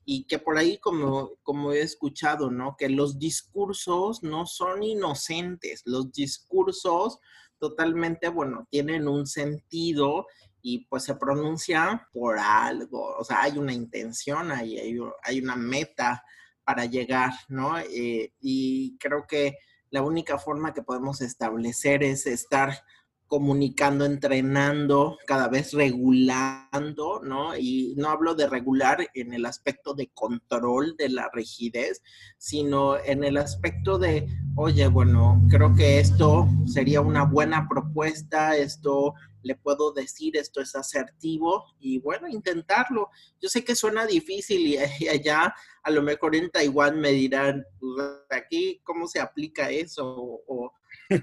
y 0.05 0.25
que 0.25 0.39
por 0.39 0.57
ahí, 0.57 0.79
como, 0.79 1.33
como 1.43 1.73
he 1.73 1.81
escuchado, 1.81 2.51
¿no? 2.51 2.77
Que 2.79 2.89
los 2.89 3.19
discursos 3.19 4.23
no 4.23 4.47
son 4.47 4.83
inocentes, 4.83 5.83
los 5.85 6.13
discursos 6.13 7.19
totalmente, 7.59 8.29
bueno, 8.29 8.67
tienen 8.71 9.09
un 9.09 9.27
sentido 9.27 10.27
y 10.63 10.87
pues 10.87 11.05
se 11.05 11.15
pronuncian 11.15 12.03
por 12.13 12.39
algo, 12.39 13.17
o 13.17 13.25
sea, 13.25 13.43
hay 13.43 13.59
una 13.59 13.73
intención, 13.73 14.51
hay, 14.51 14.79
hay, 14.79 14.99
hay 15.23 15.41
una 15.41 15.57
meta 15.57 16.23
para 16.65 16.85
llegar, 16.85 17.33
¿no? 17.49 17.79
Eh, 17.79 18.33
y 18.41 18.97
creo 18.99 19.27
que 19.27 19.57
la 19.91 20.03
única 20.03 20.39
forma 20.39 20.75
que 20.75 20.83
podemos 20.83 21.21
establecer 21.21 22.03
es 22.03 22.27
estar 22.27 22.83
comunicando, 23.29 24.07
entrenando, 24.07 25.19
cada 25.27 25.49
vez 25.49 25.75
regulando, 25.75 27.21
¿no? 27.23 27.57
Y 27.57 27.95
no 27.97 28.09
hablo 28.09 28.35
de 28.35 28.49
regular 28.49 29.07
en 29.15 29.35
el 29.35 29.45
aspecto 29.45 29.95
de 29.95 30.09
control 30.09 30.97
de 30.97 31.11
la 31.11 31.31
rigidez, 31.33 32.03
sino 32.39 32.99
en 32.99 33.23
el 33.25 33.37
aspecto 33.37 33.99
de, 33.99 34.27
oye, 34.57 34.89
bueno, 34.89 35.41
creo 35.51 35.75
que 35.75 36.01
esto 36.01 36.49
sería 36.67 37.03
una 37.03 37.25
buena 37.25 37.69
propuesta, 37.69 38.57
esto 38.57 39.15
le 39.43 39.55
puedo 39.55 39.93
decir, 39.93 40.37
esto 40.37 40.61
es 40.61 40.75
asertivo 40.75 41.65
y 41.79 41.99
bueno, 41.99 42.29
intentarlo. 42.29 43.11
Yo 43.41 43.49
sé 43.49 43.65
que 43.65 43.77
suena 43.77 44.07
difícil 44.07 44.67
y, 44.67 45.09
allá 45.09 45.55
a 45.83 45.91
lo 45.91 46.03
mejor 46.03 46.35
en 46.35 46.51
Taiwán 46.51 47.01
me 47.01 47.11
dirán, 47.11 47.65
pues, 47.79 48.07
aquí, 48.31 48.81
¿cómo 48.85 49.07
se 49.07 49.21
aplica 49.21 49.71
eso? 49.71 50.07
O, 50.47 50.73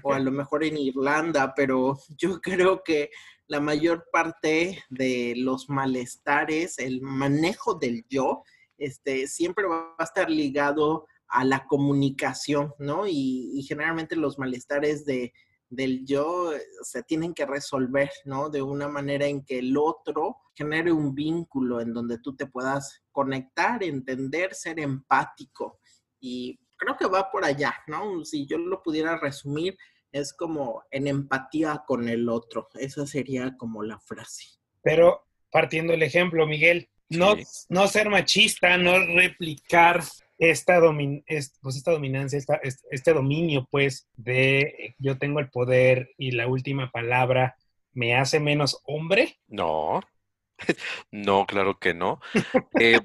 o 0.02 0.12
a 0.12 0.18
lo 0.18 0.32
mejor 0.32 0.64
en 0.64 0.76
Irlanda, 0.76 1.52
pero 1.54 1.98
yo 2.16 2.40
creo 2.40 2.82
que 2.82 3.10
la 3.48 3.60
mayor 3.60 4.06
parte 4.12 4.82
de 4.90 5.34
los 5.36 5.68
malestares, 5.68 6.78
el 6.78 7.00
manejo 7.00 7.74
del 7.74 8.04
yo, 8.08 8.42
este, 8.78 9.26
siempre 9.26 9.66
va 9.66 9.94
a 9.98 10.04
estar 10.04 10.30
ligado 10.30 11.06
a 11.28 11.44
la 11.44 11.66
comunicación, 11.66 12.74
¿no? 12.78 13.06
Y, 13.06 13.64
generalmente 13.66 14.16
los 14.16 14.38
malestares 14.38 15.04
de, 15.04 15.32
del 15.68 16.04
yo 16.04 16.52
se 16.82 17.02
tienen 17.02 17.34
que 17.34 17.46
resolver, 17.46 18.10
¿no? 18.24 18.50
De 18.50 18.62
una 18.62 18.88
manera 18.88 19.26
en 19.26 19.44
que 19.44 19.58
el 19.58 19.76
otro 19.76 20.36
genere 20.54 20.92
un 20.92 21.14
vínculo 21.14 21.80
en 21.80 21.92
donde 21.92 22.18
tú 22.18 22.34
te 22.36 22.46
puedas 22.46 23.02
conectar, 23.12 23.82
entender, 23.82 24.54
ser 24.54 24.78
empático. 24.78 25.78
Y 26.20 26.58
creo 26.76 26.96
que 26.96 27.06
va 27.06 27.30
por 27.30 27.44
allá, 27.44 27.74
¿no? 27.86 28.24
Si 28.24 28.46
yo 28.46 28.58
lo 28.58 28.82
pudiera 28.82 29.18
resumir, 29.18 29.76
es 30.12 30.32
como 30.32 30.84
en 30.90 31.06
empatía 31.06 31.82
con 31.86 32.08
el 32.08 32.28
otro. 32.28 32.68
Esa 32.74 33.06
sería 33.06 33.56
como 33.56 33.82
la 33.82 33.98
frase. 33.98 34.44
Pero 34.82 35.26
partiendo 35.50 35.92
el 35.92 36.02
ejemplo, 36.02 36.46
Miguel, 36.46 36.88
no, 37.08 37.34
no 37.68 37.86
ser 37.88 38.08
machista, 38.08 38.76
no 38.78 38.98
replicar 38.98 40.02
esta, 40.38 40.80
domin 40.80 41.24
pues 41.60 41.76
esta 41.76 41.92
dominancia, 41.92 42.38
esta, 42.38 42.60
este 42.62 43.12
dominio, 43.12 43.66
pues, 43.70 44.08
de 44.16 44.94
yo 44.98 45.18
tengo 45.18 45.40
el 45.40 45.50
poder 45.50 46.10
y 46.18 46.32
la 46.32 46.46
última 46.46 46.90
palabra, 46.90 47.56
¿me 47.92 48.16
hace 48.16 48.40
menos 48.40 48.80
hombre? 48.84 49.38
No, 49.48 50.00
no, 51.10 51.46
claro 51.46 51.78
que 51.78 51.94
no. 51.94 52.20
eh, 52.80 53.00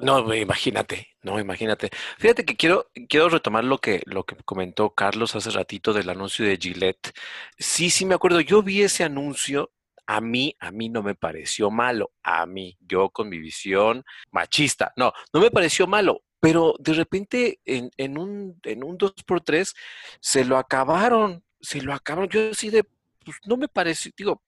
no, 0.00 0.34
imagínate, 0.34 1.08
no, 1.22 1.38
imagínate. 1.40 1.90
Fíjate 2.18 2.44
que 2.44 2.56
quiero, 2.56 2.90
quiero 3.08 3.28
retomar 3.28 3.64
lo 3.64 3.78
que, 3.78 4.02
lo 4.06 4.24
que 4.24 4.36
comentó 4.44 4.94
Carlos 4.94 5.34
hace 5.34 5.50
ratito 5.50 5.92
del 5.92 6.10
anuncio 6.10 6.44
de 6.44 6.56
Gillette. 6.56 7.12
Sí, 7.58 7.90
sí 7.90 8.06
me 8.06 8.14
acuerdo. 8.14 8.40
Yo 8.40 8.62
vi 8.62 8.82
ese 8.82 9.04
anuncio 9.04 9.72
a 10.06 10.20
mí, 10.20 10.56
a 10.60 10.70
mí 10.70 10.88
no 10.88 11.02
me 11.02 11.14
pareció 11.14 11.70
malo, 11.70 12.12
a 12.22 12.44
mí, 12.46 12.76
yo 12.80 13.10
con 13.10 13.28
mi 13.28 13.38
visión 13.38 14.04
machista, 14.30 14.92
no, 14.96 15.12
no 15.32 15.40
me 15.40 15.50
pareció 15.50 15.86
malo, 15.86 16.22
pero 16.40 16.74
de 16.78 16.92
repente 16.94 17.60
en, 17.64 17.90
en 17.96 18.18
un, 18.18 18.58
en 18.64 18.84
un 18.84 18.98
2x3 18.98 19.74
se 20.20 20.44
lo 20.44 20.58
acabaron, 20.58 21.44
se 21.60 21.80
lo 21.82 21.94
acabaron, 21.94 22.28
yo 22.28 22.50
así 22.50 22.70
de, 22.70 22.84
pues 23.24 23.36
no 23.46 23.56
me 23.56 23.68
pareció, 23.68 24.12
digo, 24.16 24.42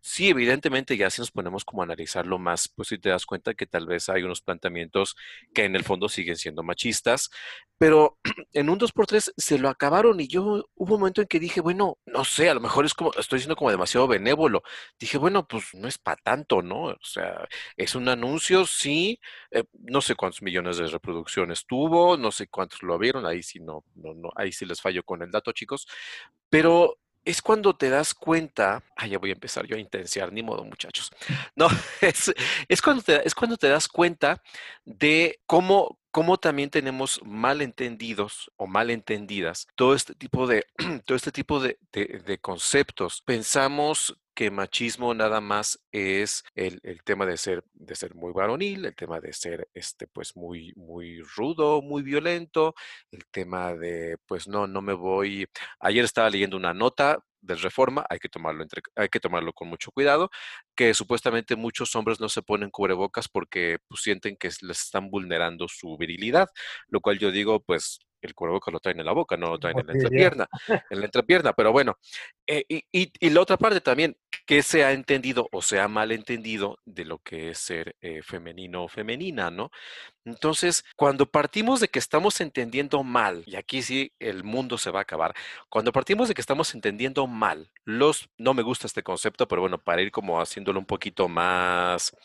Sí, 0.00 0.28
evidentemente, 0.28 0.96
ya 0.96 1.10
si 1.10 1.20
nos 1.20 1.30
ponemos 1.30 1.64
como 1.64 1.82
a 1.82 1.84
analizarlo 1.84 2.38
más, 2.38 2.68
pues 2.68 2.88
si 2.88 2.98
te 2.98 3.08
das 3.10 3.26
cuenta 3.26 3.54
que 3.54 3.66
tal 3.66 3.86
vez 3.86 4.08
hay 4.08 4.22
unos 4.22 4.40
planteamientos 4.40 5.16
que 5.52 5.64
en 5.64 5.76
el 5.76 5.84
fondo 5.84 6.08
siguen 6.08 6.36
siendo 6.36 6.62
machistas, 6.62 7.30
pero 7.78 8.18
en 8.52 8.70
un 8.70 8.78
2x3 8.78 9.32
se 9.36 9.58
lo 9.58 9.68
acabaron 9.68 10.20
y 10.20 10.28
yo 10.28 10.42
hubo 10.74 10.94
un 10.94 11.00
momento 11.00 11.20
en 11.20 11.26
que 11.28 11.40
dije, 11.40 11.60
bueno, 11.60 11.98
no 12.06 12.24
sé, 12.24 12.48
a 12.48 12.54
lo 12.54 12.60
mejor 12.60 12.84
es 12.86 12.94
como, 12.94 13.12
estoy 13.18 13.40
siendo 13.40 13.56
como 13.56 13.70
demasiado 13.70 14.06
benévolo. 14.08 14.62
Dije, 14.98 15.18
bueno, 15.18 15.46
pues 15.46 15.74
no 15.74 15.88
es 15.88 15.98
para 15.98 16.16
tanto, 16.22 16.62
¿no? 16.62 16.84
O 16.86 16.96
sea, 17.02 17.46
es 17.76 17.94
un 17.94 18.08
anuncio, 18.08 18.66
sí, 18.66 19.20
eh, 19.50 19.64
no 19.72 20.00
sé 20.00 20.14
cuántos 20.14 20.42
millones 20.42 20.78
de 20.78 20.86
reproducciones 20.86 21.66
tuvo, 21.66 22.16
no 22.16 22.30
sé 22.32 22.48
cuántos 22.48 22.82
lo 22.82 22.98
vieron, 22.98 23.26
ahí 23.26 23.42
sí 23.42 23.60
no, 23.60 23.84
no, 23.94 24.14
no, 24.14 24.30
ahí 24.36 24.52
sí 24.52 24.64
les 24.64 24.80
fallo 24.80 25.02
con 25.02 25.22
el 25.22 25.30
dato, 25.30 25.52
chicos, 25.52 25.86
pero 26.50 26.98
es 27.28 27.42
cuando 27.42 27.76
te 27.76 27.90
das 27.90 28.14
cuenta, 28.14 28.82
ah, 28.96 29.06
ya 29.06 29.18
voy 29.18 29.28
a 29.28 29.34
empezar 29.34 29.66
yo 29.66 29.76
a 29.76 29.78
intensiar, 29.78 30.32
ni 30.32 30.42
modo 30.42 30.64
muchachos, 30.64 31.12
no, 31.56 31.68
es, 32.00 32.32
es, 32.68 32.80
cuando, 32.80 33.02
te, 33.02 33.26
es 33.26 33.34
cuando 33.34 33.58
te 33.58 33.68
das 33.68 33.86
cuenta 33.86 34.42
de 34.86 35.38
cómo, 35.44 35.98
cómo 36.10 36.38
también 36.38 36.70
tenemos 36.70 37.20
malentendidos 37.22 38.50
o 38.56 38.66
malentendidas 38.66 39.66
todo 39.74 39.94
este 39.94 40.14
tipo 40.14 40.46
de, 40.46 40.64
todo 41.04 41.16
este 41.16 41.30
tipo 41.30 41.60
de, 41.60 41.78
de, 41.92 42.22
de 42.24 42.38
conceptos. 42.38 43.20
Pensamos 43.20 44.16
que 44.38 44.52
machismo 44.52 45.12
nada 45.14 45.40
más 45.40 45.80
es 45.90 46.44
el, 46.54 46.78
el, 46.84 47.02
tema 47.02 47.26
de 47.26 47.36
ser, 47.36 47.64
de 47.74 47.96
ser 47.96 48.14
muy 48.14 48.32
varonil, 48.32 48.84
el 48.84 48.94
tema 48.94 49.18
de 49.18 49.32
ser 49.32 49.68
este, 49.74 50.06
pues 50.06 50.36
muy, 50.36 50.72
muy 50.76 51.20
rudo, 51.22 51.82
muy 51.82 52.04
violento, 52.04 52.72
el 53.10 53.26
tema 53.32 53.74
de, 53.74 54.16
pues 54.28 54.46
no, 54.46 54.68
no 54.68 54.80
me 54.80 54.92
voy. 54.92 55.44
Ayer 55.80 56.04
estaba 56.04 56.30
leyendo 56.30 56.56
una 56.56 56.72
nota 56.72 57.18
de 57.40 57.56
reforma, 57.56 58.06
hay 58.08 58.20
que 58.20 58.28
tomarlo 58.28 58.62
entre, 58.62 58.80
hay 58.94 59.08
que 59.08 59.18
tomarlo 59.18 59.52
con 59.52 59.66
mucho 59.66 59.90
cuidado, 59.90 60.30
que 60.76 60.94
supuestamente 60.94 61.56
muchos 61.56 61.96
hombres 61.96 62.20
no 62.20 62.28
se 62.28 62.42
ponen 62.42 62.70
cubrebocas 62.70 63.26
porque 63.26 63.78
pues, 63.88 64.02
sienten 64.02 64.36
que 64.36 64.50
les 64.60 64.84
están 64.84 65.10
vulnerando 65.10 65.66
su 65.66 65.96
virilidad, 65.96 66.46
lo 66.86 67.00
cual 67.00 67.18
yo 67.18 67.32
digo, 67.32 67.58
pues 67.58 67.98
el 68.20 68.34
cubrebocas 68.34 68.72
lo 68.72 68.80
traen 68.80 69.00
en 69.00 69.06
la 69.06 69.12
boca, 69.12 69.36
no 69.36 69.50
lo 69.50 69.58
traen 69.58 69.78
en 69.78 69.86
la 69.86 69.92
entrepierna, 69.92 70.48
en 70.90 70.98
la 70.98 71.04
entrepierna, 71.04 71.52
pero 71.52 71.72
bueno, 71.72 71.98
eh, 72.46 72.64
y, 72.68 72.84
y, 72.92 73.12
y, 73.20 73.30
la 73.30 73.40
otra 73.40 73.56
parte 73.56 73.80
también, 73.80 74.16
que 74.48 74.62
se 74.62 74.82
ha 74.82 74.92
entendido 74.92 75.46
o 75.52 75.60
se 75.60 75.78
ha 75.78 75.88
malentendido 75.88 76.78
de 76.86 77.04
lo 77.04 77.18
que 77.18 77.50
es 77.50 77.58
ser 77.58 77.96
eh, 78.00 78.22
femenino 78.22 78.84
o 78.84 78.88
femenina, 78.88 79.50
¿no? 79.50 79.70
Entonces, 80.24 80.84
cuando 80.96 81.30
partimos 81.30 81.80
de 81.80 81.88
que 81.88 81.98
estamos 81.98 82.40
entendiendo 82.40 83.04
mal, 83.04 83.42
y 83.44 83.56
aquí 83.56 83.82
sí 83.82 84.10
el 84.18 84.44
mundo 84.44 84.78
se 84.78 84.90
va 84.90 85.00
a 85.00 85.02
acabar, 85.02 85.34
cuando 85.68 85.92
partimos 85.92 86.28
de 86.28 86.34
que 86.34 86.40
estamos 86.40 86.74
entendiendo 86.74 87.26
mal, 87.26 87.70
los, 87.84 88.30
no 88.38 88.54
me 88.54 88.62
gusta 88.62 88.86
este 88.86 89.02
concepto, 89.02 89.46
pero 89.48 89.60
bueno, 89.60 89.76
para 89.76 90.00
ir 90.00 90.10
como 90.10 90.40
haciéndolo 90.40 90.80
un 90.80 90.86
poquito 90.86 91.28
más 91.28 92.16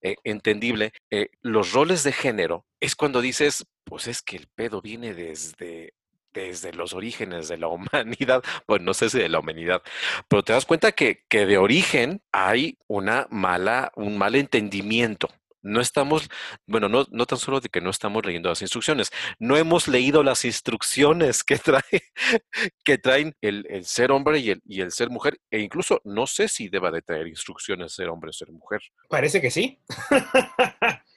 eh, 0.00 0.14
entendible, 0.22 0.92
eh, 1.10 1.30
los 1.42 1.72
roles 1.72 2.04
de 2.04 2.12
género 2.12 2.66
es 2.78 2.94
cuando 2.94 3.20
dices, 3.20 3.66
pues 3.82 4.06
es 4.06 4.22
que 4.22 4.36
el 4.36 4.46
pedo 4.46 4.80
viene 4.80 5.12
desde 5.12 5.94
desde 6.34 6.72
los 6.72 6.92
orígenes 6.92 7.48
de 7.48 7.56
la 7.56 7.68
humanidad, 7.68 8.42
bueno, 8.66 8.86
no 8.86 8.94
sé 8.94 9.08
si 9.08 9.18
de 9.18 9.28
la 9.28 9.38
humanidad, 9.38 9.82
pero 10.28 10.42
te 10.42 10.52
das 10.52 10.66
cuenta 10.66 10.92
que, 10.92 11.24
que 11.28 11.46
de 11.46 11.58
origen 11.58 12.22
hay 12.32 12.78
una 12.88 13.26
mala, 13.30 13.92
un 13.96 14.18
mal 14.18 14.34
entendimiento 14.34 15.28
no 15.64 15.80
estamos, 15.80 16.28
bueno, 16.66 16.88
no, 16.88 17.06
no 17.10 17.26
tan 17.26 17.38
solo 17.38 17.60
de 17.60 17.70
que 17.70 17.80
no 17.80 17.90
estamos 17.90 18.24
leyendo 18.24 18.50
las 18.50 18.60
instrucciones, 18.60 19.10
no 19.38 19.56
hemos 19.56 19.88
leído 19.88 20.22
las 20.22 20.44
instrucciones 20.44 21.42
que, 21.42 21.56
trae, 21.56 21.82
que 22.84 22.98
traen 22.98 23.34
el, 23.40 23.66
el 23.70 23.84
ser 23.86 24.12
hombre 24.12 24.38
y 24.38 24.50
el, 24.50 24.62
y 24.66 24.82
el, 24.82 24.92
ser 24.92 25.08
mujer, 25.10 25.38
e 25.50 25.60
incluso 25.60 26.00
no 26.04 26.26
sé 26.26 26.48
si 26.48 26.68
deba 26.68 26.90
de 26.90 27.02
traer 27.02 27.26
instrucciones 27.26 27.94
ser 27.94 28.10
hombre 28.10 28.30
o 28.30 28.32
ser 28.32 28.52
mujer. 28.52 28.82
Parece 29.08 29.40
que 29.40 29.50
sí. 29.50 29.80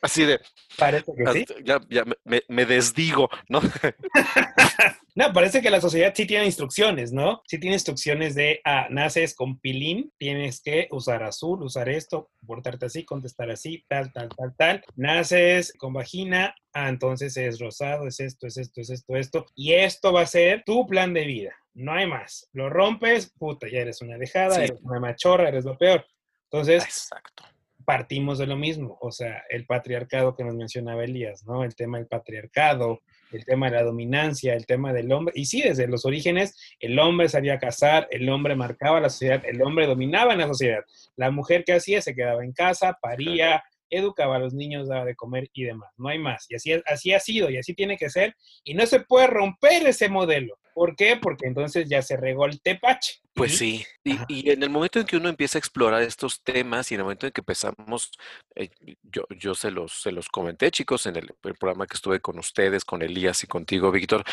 Así 0.01 0.23
de. 0.23 0.39
Parece 0.77 1.12
que 1.13 1.34
sí. 1.34 1.45
Ya, 1.63 1.82
ya 1.89 2.06
me, 2.23 2.41
me 2.47 2.65
desdigo, 2.65 3.30
¿no? 3.49 3.62
no, 5.17 5.34
parece 5.34 5.63
que 5.63 5.71
la 5.71 5.82
sociedad 5.82 6.13
sí 6.15 6.27
tiene 6.27 6.45
instrucciones, 6.45 7.12
¿no? 7.12 7.41
Sí 7.47 7.58
tiene 7.58 7.75
instrucciones 7.75 8.36
de, 8.36 8.62
ah, 8.63 8.86
naces 8.91 9.34
con 9.34 9.60
pilín, 9.60 10.13
tienes 10.19 10.62
que 10.62 10.88
usar 10.91 11.23
azul, 11.23 11.63
usar 11.63 11.89
esto, 11.89 12.30
portarte 12.45 12.86
así, 12.86 13.03
contestar 13.03 13.49
así, 13.49 13.84
tal, 13.89 14.13
tal, 14.13 14.30
tal, 14.30 14.56
tal. 14.56 14.84
Naces 14.95 15.73
con 15.80 15.93
vagina, 15.93 16.53
ah, 16.71 16.89
entonces 16.89 17.36
es 17.36 17.60
rosado, 17.60 18.06
es 18.08 18.19
esto, 18.19 18.45
es 18.45 18.58
esto, 18.58 18.80
es 18.80 18.91
esto, 18.91 19.15
esto. 19.15 19.45
Y 19.56 19.73
esto 19.73 20.13
va 20.13 20.21
a 20.21 20.27
ser 20.27 20.62
tu 20.63 20.86
plan 20.86 21.15
de 21.15 21.25
vida. 21.25 21.56
No 21.73 21.93
hay 21.93 22.06
más. 22.06 22.47
Lo 22.53 22.69
rompes, 22.69 23.34
puta, 23.39 23.67
ya 23.67 23.80
eres 23.80 24.03
una 24.03 24.19
dejada, 24.19 24.53
sí. 24.53 24.62
eres 24.65 24.80
una 24.84 24.99
machorra, 24.99 25.49
eres 25.49 25.65
lo 25.65 25.75
peor. 25.80 26.06
Entonces, 26.51 26.84
Exacto 26.84 27.56
partimos 27.88 28.38
de 28.38 28.47
lo 28.47 28.58
mismo, 28.58 28.97
o 29.00 29.13
sea, 29.13 29.45
el 29.50 29.65
patriarcado 29.65 30.36
que 30.36 30.43
nos 30.43 30.56
mencionaba 30.56 31.06
Elías, 31.06 31.45
¿no? 31.45 31.63
El 31.63 31.73
tema 31.73 31.97
del 31.97 32.08
patriarcado, 32.08 33.00
el 33.32 33.45
tema 33.45 33.69
de 33.69 33.78
la 33.78 33.84
dominancia, 33.84 34.56
el 34.56 34.65
tema 34.65 34.91
del 34.91 35.10
hombre. 35.13 35.34
Y 35.38 35.45
sí, 35.45 35.62
desde 35.62 35.88
los 35.88 36.04
orígenes, 36.04 36.54
el 36.82 37.00
hombre 37.00 37.30
salía 37.30 37.54
a 37.54 37.60
cazar, 37.60 38.06
el 38.12 38.28
hombre 38.28 38.58
marcaba 38.58 39.00
la 39.00 39.10
sociedad, 39.10 39.41
el 39.45 39.62
hombre 39.62 39.88
dominaba 39.88 40.34
en 40.34 40.39
la 40.39 40.47
sociedad. 40.47 40.84
La 41.15 41.32
mujer 41.32 41.63
que 41.63 41.76
hacía 41.76 42.02
se 42.02 42.13
quedaba 42.13 42.43
en 42.43 42.52
casa, 42.52 42.97
paría, 43.02 43.63
educaba 43.89 44.36
a 44.36 44.39
los 44.39 44.54
niños, 44.54 44.89
daba 44.89 45.06
de 45.06 45.15
comer 45.15 45.50
y 45.54 45.63
demás. 45.63 45.89
No 45.95 46.10
hay 46.10 46.19
más. 46.19 46.45
Y 46.50 46.56
así, 46.56 46.73
así 46.88 47.13
ha 47.13 47.21
sido 47.21 47.50
y 47.50 47.58
así 47.58 47.73
tiene 47.73 47.95
que 47.95 48.10
ser. 48.10 48.36
Y 48.65 48.73
no 48.73 48.86
se 48.86 49.00
puede 49.00 49.28
romper 49.28 49.88
ese 49.88 50.10
modelo. 50.10 50.60
¿Por 50.77 50.95
qué? 50.95 51.17
Porque 51.19 51.47
entonces 51.47 51.89
ya 51.89 52.03
se 52.03 52.15
regó 52.17 52.45
el 52.45 52.61
tepache. 52.61 53.19
Pues 53.33 53.57
sí, 53.57 53.83
y, 54.03 54.15
y, 54.27 54.51
en 54.51 54.61
el 54.61 54.69
momento 54.69 54.99
en 54.99 55.07
que 55.07 55.17
uno 55.17 55.27
empieza 55.27 55.57
a 55.57 55.59
explorar 55.59 56.03
estos 56.03 56.43
temas 56.43 56.91
y 56.91 56.93
en 56.93 56.99
el 56.99 57.05
momento 57.05 57.25
en 57.25 57.31
que 57.31 57.41
empezamos, 57.41 58.11
eh, 58.55 58.69
yo, 59.01 59.23
yo 59.39 59.55
se, 59.55 59.71
los, 59.71 60.03
se 60.03 60.11
los 60.11 60.29
comenté 60.29 60.69
chicos 60.69 61.07
en 61.07 61.15
el, 61.15 61.31
el, 61.41 61.55
programa 61.55 61.87
que 61.87 61.95
estuve 61.95 62.19
con 62.19 62.37
ustedes, 62.37 62.85
con 62.85 63.01
Elías 63.01 63.43
y 63.43 63.47
contigo, 63.47 63.91
Víctor, 63.91 64.23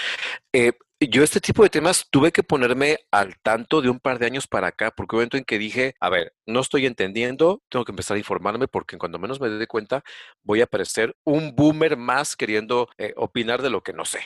eh, 0.52 0.72
yo 1.08 1.22
este 1.22 1.40
tipo 1.40 1.62
de 1.62 1.70
temas 1.70 2.06
tuve 2.10 2.32
que 2.32 2.42
ponerme 2.42 2.98
al 3.10 3.38
tanto 3.40 3.80
de 3.80 3.88
un 3.88 4.00
par 4.00 4.18
de 4.18 4.26
años 4.26 4.46
para 4.46 4.68
acá, 4.68 4.90
porque 4.90 5.16
un 5.16 5.20
momento 5.20 5.36
en 5.36 5.44
que 5.44 5.58
dije, 5.58 5.94
a 6.00 6.10
ver, 6.10 6.34
no 6.46 6.60
estoy 6.60 6.86
entendiendo, 6.86 7.62
tengo 7.68 7.84
que 7.84 7.92
empezar 7.92 8.16
a 8.16 8.18
informarme 8.18 8.68
porque 8.68 8.98
cuando 8.98 9.18
menos 9.18 9.40
me 9.40 9.48
dé 9.48 9.66
cuenta 9.66 10.02
voy 10.42 10.60
a 10.60 10.66
parecer 10.66 11.16
un 11.24 11.54
boomer 11.54 11.96
más 11.96 12.36
queriendo 12.36 12.88
eh, 12.98 13.12
opinar 13.16 13.62
de 13.62 13.70
lo 13.70 13.82
que 13.82 13.92
no 13.92 14.04
sé. 14.04 14.20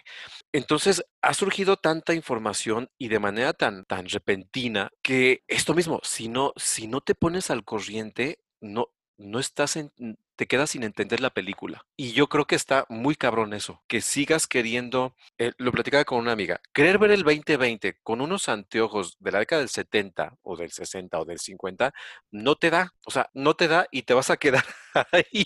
Entonces, 0.53 1.05
ha 1.23 1.35
surgido 1.35 1.77
tanta 1.77 2.15
información 2.15 2.89
y 2.99 3.09
de 3.09 3.19
manera 3.19 3.53
tan, 3.53 3.85
tan 3.85 4.09
repentina 4.09 4.91
que 5.03 5.43
esto 5.49 5.75
mismo, 5.75 6.01
si 6.03 6.29
no, 6.29 6.53
si 6.57 6.87
no 6.87 7.01
te 7.01 7.15
pones 7.15 7.51
al 7.51 7.65
corriente, 7.65 8.41
no, 8.61 8.89
no 9.19 9.39
estás 9.41 9.77
en, 9.77 9.93
te 10.37 10.47
quedas 10.47 10.71
sin 10.71 10.85
entender 10.85 11.21
la 11.21 11.31
película. 11.31 11.85
Y 11.97 12.13
yo 12.13 12.29
creo 12.29 12.47
que 12.47 12.55
está 12.55 12.87
muy 12.89 13.17
cabrón 13.17 13.53
eso, 13.53 13.83
que 13.89 14.01
sigas 14.01 14.47
queriendo, 14.47 15.15
eh, 15.37 15.53
lo 15.59 15.73
platicaba 15.73 16.05
con 16.05 16.19
una 16.19 16.33
amiga, 16.33 16.61
querer 16.73 16.99
ver 16.99 17.11
el 17.11 17.25
2020 17.25 17.97
con 18.05 18.21
unos 18.21 18.49
anteojos 18.49 19.17
de 19.19 19.33
la 19.33 19.41
década 19.41 19.61
del 19.61 19.69
70 19.69 20.39
o 20.43 20.57
del 20.57 20.71
60 20.71 21.19
o 21.19 21.25
del 21.25 21.41
50, 21.41 21.93
no 22.31 22.55
te 22.55 22.71
da, 22.71 22.93
o 23.05 23.11
sea, 23.11 23.29
no 23.35 23.55
te 23.55 23.67
da 23.67 23.89
y 23.91 24.03
te 24.03 24.15
vas 24.15 24.31
a 24.31 24.37
quedar 24.37 24.65
ahí. 25.13 25.45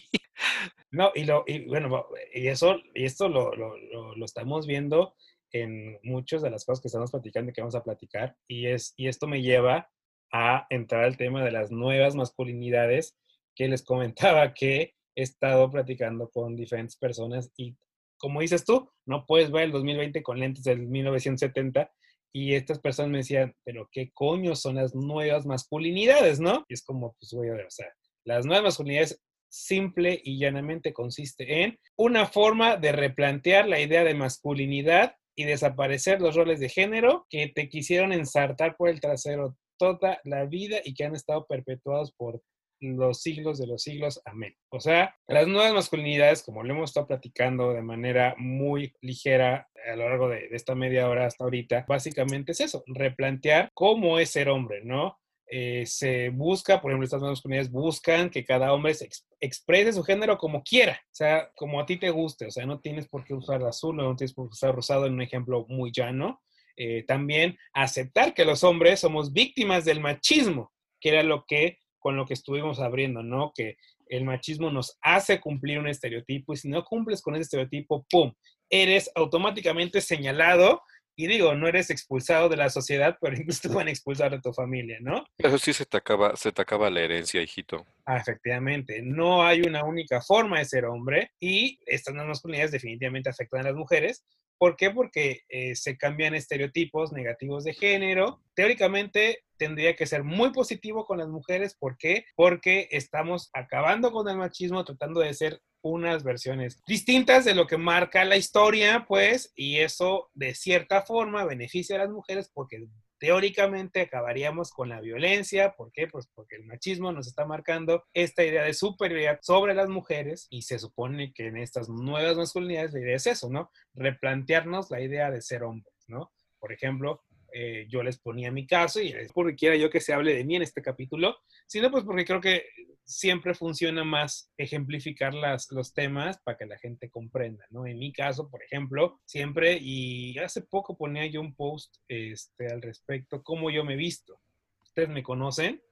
No, 0.90 1.10
y, 1.14 1.24
lo, 1.24 1.44
y 1.46 1.66
bueno, 1.66 2.06
y 2.34 2.48
eso, 2.48 2.76
y 2.94 3.06
esto 3.06 3.30
lo, 3.30 3.54
lo, 3.54 3.74
lo, 4.14 4.24
estamos 4.26 4.66
viendo 4.66 5.14
en 5.52 5.98
muchas 6.02 6.42
de 6.42 6.50
las 6.50 6.66
cosas 6.66 6.82
que 6.82 6.88
estamos 6.88 7.10
platicando 7.10 7.50
y 7.50 7.54
que 7.54 7.62
vamos 7.62 7.74
a 7.74 7.82
platicar, 7.82 8.36
y, 8.46 8.66
es, 8.66 8.92
y 8.98 9.08
esto 9.08 9.26
me 9.26 9.40
lleva 9.40 9.88
a 10.32 10.66
entrar 10.68 11.04
al 11.04 11.16
tema 11.16 11.42
de 11.42 11.50
las 11.50 11.70
nuevas 11.70 12.14
masculinidades 12.14 13.16
que 13.54 13.68
les 13.68 13.82
comentaba 13.82 14.52
que 14.54 14.94
he 15.14 15.22
estado 15.22 15.70
platicando 15.70 16.30
con 16.30 16.56
diferentes 16.56 16.96
personas 16.96 17.50
y 17.56 17.76
como 18.22 18.40
dices 18.40 18.64
tú, 18.64 18.88
no 19.04 19.26
puedes 19.26 19.50
ver 19.50 19.64
el 19.64 19.72
2020 19.72 20.22
con 20.22 20.38
lentes 20.38 20.62
del 20.62 20.86
1970 20.86 21.92
y 22.32 22.54
estas 22.54 22.78
personas 22.78 23.10
me 23.10 23.18
decían, 23.18 23.54
pero 23.64 23.88
qué 23.90 24.12
coño 24.14 24.54
son 24.54 24.76
las 24.76 24.94
nuevas 24.94 25.44
masculinidades, 25.44 26.38
¿no? 26.38 26.64
Y 26.68 26.74
es 26.74 26.84
como, 26.84 27.16
pues, 27.18 27.32
voy 27.32 27.48
a 27.48 27.54
ver, 27.54 27.66
o 27.66 27.70
sea, 27.70 27.88
las 28.24 28.46
nuevas 28.46 28.62
masculinidades 28.62 29.20
simple 29.50 30.20
y 30.22 30.38
llanamente 30.38 30.92
consiste 30.92 31.64
en 31.64 31.78
una 31.96 32.26
forma 32.26 32.76
de 32.76 32.92
replantear 32.92 33.68
la 33.68 33.80
idea 33.80 34.04
de 34.04 34.14
masculinidad 34.14 35.16
y 35.36 35.44
desaparecer 35.44 36.20
los 36.20 36.36
roles 36.36 36.60
de 36.60 36.68
género 36.68 37.26
que 37.28 37.48
te 37.48 37.68
quisieron 37.68 38.12
ensartar 38.12 38.76
por 38.76 38.88
el 38.88 39.00
trasero 39.00 39.56
toda 39.78 40.20
la 40.24 40.46
vida 40.46 40.78
y 40.84 40.94
que 40.94 41.04
han 41.04 41.14
estado 41.14 41.44
perpetuados 41.46 42.12
por 42.12 42.40
los 42.82 43.22
siglos 43.22 43.58
de 43.58 43.66
los 43.66 43.82
siglos. 43.82 44.20
Amén. 44.24 44.54
O 44.70 44.80
sea, 44.80 45.14
las 45.26 45.46
nuevas 45.46 45.72
masculinidades, 45.72 46.42
como 46.42 46.62
lo 46.62 46.74
hemos 46.74 46.90
estado 46.90 47.06
platicando 47.06 47.72
de 47.72 47.82
manera 47.82 48.34
muy 48.38 48.92
ligera 49.00 49.68
a 49.90 49.96
lo 49.96 50.08
largo 50.08 50.28
de, 50.28 50.48
de 50.48 50.56
esta 50.56 50.74
media 50.74 51.08
hora 51.08 51.26
hasta 51.26 51.44
ahorita, 51.44 51.86
básicamente 51.88 52.52
es 52.52 52.60
eso, 52.60 52.84
replantear 52.86 53.70
cómo 53.74 54.18
es 54.18 54.30
ser 54.30 54.48
hombre, 54.48 54.82
¿no? 54.84 55.18
eh, 55.54 55.84
se 55.84 56.30
busca, 56.30 56.80
por 56.80 56.90
ejemplo, 56.90 57.04
estas 57.04 57.20
nuevas 57.20 57.42
comunidades 57.42 57.70
buscan 57.70 58.30
que 58.30 58.42
cada 58.42 58.72
hombre 58.72 58.94
se 58.94 59.10
exprese 59.38 59.92
su 59.92 60.02
género 60.02 60.38
como 60.38 60.62
quiera, 60.62 60.98
o 61.04 61.14
sea, 61.14 61.50
como 61.54 61.78
a 61.78 61.84
ti 61.84 61.98
te 61.98 62.08
guste, 62.08 62.46
o 62.46 62.50
sea, 62.50 62.64
no 62.64 62.80
tienes 62.80 63.06
por 63.06 63.22
qué 63.22 63.34
usar 63.34 63.62
azul, 63.64 63.96
no 63.96 64.16
tienes 64.16 64.32
por 64.32 64.48
qué 64.48 64.54
usar 64.54 64.74
rosado 64.74 65.04
en 65.04 65.12
un 65.12 65.20
ejemplo 65.20 65.66
muy 65.68 65.92
llano. 65.92 66.40
Eh, 66.74 67.04
también 67.06 67.58
aceptar 67.74 68.32
que 68.32 68.46
los 68.46 68.64
hombres 68.64 69.00
somos 69.00 69.34
víctimas 69.34 69.84
del 69.84 70.00
machismo, 70.00 70.72
que 70.98 71.10
era 71.10 71.22
lo 71.22 71.44
que 71.46 71.80
con 72.02 72.16
lo 72.16 72.26
que 72.26 72.34
estuvimos 72.34 72.80
abriendo, 72.80 73.22
¿no? 73.22 73.52
Que 73.54 73.76
el 74.08 74.24
machismo 74.24 74.70
nos 74.70 74.98
hace 75.00 75.40
cumplir 75.40 75.78
un 75.78 75.88
estereotipo 75.88 76.52
y 76.52 76.56
si 76.56 76.68
no 76.68 76.84
cumples 76.84 77.22
con 77.22 77.34
ese 77.34 77.42
estereotipo, 77.42 78.04
¡pum! 78.10 78.32
Eres 78.68 79.10
automáticamente 79.14 80.00
señalado 80.00 80.82
y 81.14 81.28
digo, 81.28 81.54
no 81.54 81.68
eres 81.68 81.90
expulsado 81.90 82.48
de 82.48 82.56
la 82.56 82.70
sociedad, 82.70 83.16
pero 83.20 83.36
incluso 83.36 83.68
te 83.68 83.74
van 83.74 83.86
a 83.86 83.90
expulsar 83.90 84.32
de 84.32 84.40
tu 84.40 84.52
familia, 84.52 84.98
¿no? 85.00 85.24
Eso 85.38 85.58
sí 85.58 85.72
se 85.72 85.86
te 85.86 85.96
acaba, 85.96 86.34
se 86.36 86.50
te 86.50 86.62
acaba 86.62 86.90
la 86.90 87.02
herencia, 87.02 87.40
hijito. 87.40 87.86
Ah, 88.04 88.16
efectivamente, 88.16 89.00
no 89.02 89.44
hay 89.44 89.60
una 89.60 89.84
única 89.84 90.20
forma 90.20 90.58
de 90.58 90.64
ser 90.64 90.86
hombre 90.86 91.30
y 91.38 91.78
estas 91.86 92.14
nuevas 92.14 92.30
masculinidades 92.30 92.72
definitivamente 92.72 93.30
afectan 93.30 93.60
a 93.60 93.64
las 93.64 93.74
mujeres. 93.74 94.24
¿Por 94.62 94.76
qué? 94.76 94.92
Porque 94.92 95.40
eh, 95.48 95.74
se 95.74 95.98
cambian 95.98 96.36
estereotipos 96.36 97.10
negativos 97.10 97.64
de 97.64 97.74
género. 97.74 98.44
Teóricamente 98.54 99.40
tendría 99.56 99.96
que 99.96 100.06
ser 100.06 100.22
muy 100.22 100.52
positivo 100.52 101.04
con 101.04 101.18
las 101.18 101.26
mujeres. 101.26 101.74
¿Por 101.76 101.98
qué? 101.98 102.26
Porque 102.36 102.86
estamos 102.92 103.50
acabando 103.54 104.12
con 104.12 104.28
el 104.28 104.36
machismo, 104.36 104.84
tratando 104.84 105.18
de 105.18 105.34
ser 105.34 105.60
unas 105.82 106.22
versiones 106.22 106.80
distintas 106.86 107.44
de 107.44 107.56
lo 107.56 107.66
que 107.66 107.76
marca 107.76 108.24
la 108.24 108.36
historia, 108.36 109.04
pues, 109.08 109.52
y 109.56 109.78
eso 109.78 110.30
de 110.32 110.54
cierta 110.54 111.02
forma 111.02 111.44
beneficia 111.44 111.96
a 111.96 111.98
las 111.98 112.10
mujeres 112.10 112.48
porque 112.54 112.86
teóricamente 113.22 114.00
acabaríamos 114.00 114.72
con 114.72 114.88
la 114.88 115.00
violencia. 115.00 115.76
¿Por 115.76 115.92
qué? 115.92 116.08
Pues 116.08 116.26
porque 116.34 116.56
el 116.56 116.64
machismo 116.64 117.12
nos 117.12 117.28
está 117.28 117.46
marcando 117.46 118.02
esta 118.14 118.42
idea 118.42 118.64
de 118.64 118.74
superioridad 118.74 119.38
sobre 119.42 119.74
las 119.74 119.88
mujeres 119.88 120.48
y 120.50 120.62
se 120.62 120.80
supone 120.80 121.32
que 121.32 121.46
en 121.46 121.56
estas 121.56 121.88
nuevas 121.88 122.36
masculinidades 122.36 122.94
la 122.94 122.98
idea 122.98 123.14
es 123.14 123.28
eso, 123.28 123.48
¿no? 123.48 123.70
Replantearnos 123.94 124.90
la 124.90 125.00
idea 125.00 125.30
de 125.30 125.40
ser 125.40 125.62
hombres, 125.62 125.94
¿no? 126.08 126.32
Por 126.58 126.72
ejemplo, 126.72 127.22
eh, 127.52 127.86
yo 127.88 128.02
les 128.02 128.18
ponía 128.18 128.50
mi 128.50 128.66
caso 128.66 129.00
y 129.00 129.08
es 129.08 129.32
porque 129.32 129.54
quiera 129.54 129.76
yo 129.76 129.90
que 129.90 130.00
se 130.00 130.12
hable 130.12 130.34
de 130.34 130.44
mí 130.44 130.56
en 130.56 130.62
este 130.62 130.82
capítulo, 130.82 131.36
sino 131.66 131.90
pues 131.90 132.04
porque 132.04 132.24
creo 132.24 132.40
que 132.40 132.64
siempre 133.04 133.54
funciona 133.54 134.04
más 134.04 134.52
ejemplificar 134.56 135.34
las, 135.34 135.70
los 135.70 135.92
temas 135.92 136.40
para 136.42 136.56
que 136.56 136.66
la 136.66 136.78
gente 136.78 137.10
comprenda, 137.10 137.64
¿no? 137.70 137.86
En 137.86 137.98
mi 137.98 138.12
caso, 138.12 138.48
por 138.48 138.62
ejemplo, 138.62 139.20
siempre, 139.24 139.78
y 139.80 140.38
hace 140.38 140.62
poco 140.62 140.96
ponía 140.96 141.26
yo 141.26 141.40
un 141.40 141.54
post 141.54 141.96
este, 142.08 142.68
al 142.68 142.80
respecto, 142.80 143.42
cómo 143.42 143.70
yo 143.70 143.84
me 143.84 143.94
he 143.94 143.96
visto. 143.96 144.40
Ustedes 144.82 145.08
me 145.08 145.22
conocen 145.22 145.82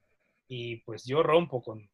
y 0.49 0.77
pues 0.79 1.05
yo 1.05 1.23
rompo 1.23 1.63
con, 1.63 1.91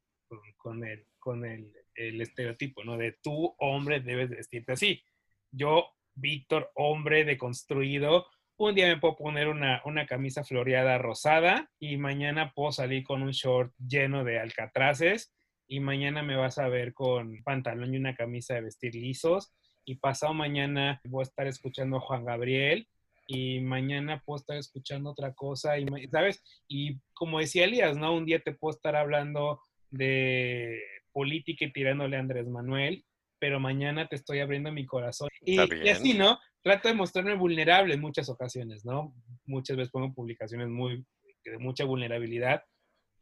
con, 0.56 0.84
el, 0.84 1.06
con 1.18 1.44
el, 1.44 1.72
el 1.94 2.20
estereotipo, 2.20 2.84
¿no? 2.84 2.96
De 2.96 3.12
tú, 3.22 3.54
hombre, 3.58 4.00
debes 4.00 4.30
vestirte 4.30 4.72
así. 4.72 5.02
Yo, 5.50 5.88
Víctor, 6.14 6.70
hombre 6.74 7.24
deconstruido, 7.24 8.26
un 8.58 8.74
día 8.74 8.88
me 8.88 8.98
puedo 8.98 9.16
poner 9.16 9.48
una, 9.48 9.82
camisa 10.08 10.44
floreada 10.44 10.98
rosada 10.98 11.70
y 11.78 11.96
mañana 11.96 12.52
puedo 12.54 12.72
salir 12.72 13.04
con 13.04 13.22
un 13.22 13.32
short 13.32 13.72
lleno 13.78 14.24
de 14.24 14.38
alcatraces 14.38 15.34
y 15.68 15.80
mañana 15.80 16.22
me 16.22 16.36
vas 16.36 16.58
a 16.58 16.68
ver 16.68 16.94
con 16.94 17.42
pantalón 17.42 17.92
y 17.94 17.98
una 17.98 18.14
camisa 18.14 18.54
de 18.54 18.62
vestir 18.62 18.94
lisos 18.94 19.52
y 19.84 19.96
pasado 19.96 20.32
mañana 20.32 21.00
voy 21.04 21.22
a 21.22 21.24
estar 21.24 21.46
escuchando 21.46 21.96
a 21.96 22.00
Juan 22.00 22.24
Gabriel 22.24 22.88
y 23.26 23.60
mañana 23.60 24.22
puedo 24.24 24.38
estar 24.38 24.56
escuchando 24.56 25.10
otra 25.10 25.34
cosa 25.34 25.78
y 25.78 25.86
sabes 26.10 26.42
y 26.68 26.98
como 27.12 27.40
decía 27.40 27.64
Elías 27.64 27.96
no 27.96 28.14
un 28.14 28.24
día 28.24 28.40
te 28.40 28.52
puedo 28.52 28.74
estar 28.74 28.96
hablando 28.96 29.60
de 29.90 30.80
política 31.12 31.64
y 31.64 31.72
tirándole 31.72 32.16
a 32.16 32.20
Andrés 32.20 32.46
Manuel 32.46 33.04
pero 33.38 33.60
mañana 33.60 34.08
te 34.08 34.16
estoy 34.16 34.40
abriendo 34.40 34.72
mi 34.72 34.86
corazón. 34.86 35.28
Y, 35.42 35.56
y 35.56 35.88
así 35.90 36.14
no 36.14 36.38
trato 36.66 36.88
de 36.88 36.94
mostrarme 36.94 37.36
vulnerable 37.36 37.94
en 37.94 38.00
muchas 38.00 38.28
ocasiones, 38.28 38.84
¿no? 38.84 39.14
Muchas 39.44 39.76
veces 39.76 39.92
pongo 39.92 40.12
publicaciones 40.12 40.66
muy 40.66 41.06
de 41.44 41.58
mucha 41.58 41.84
vulnerabilidad. 41.84 42.64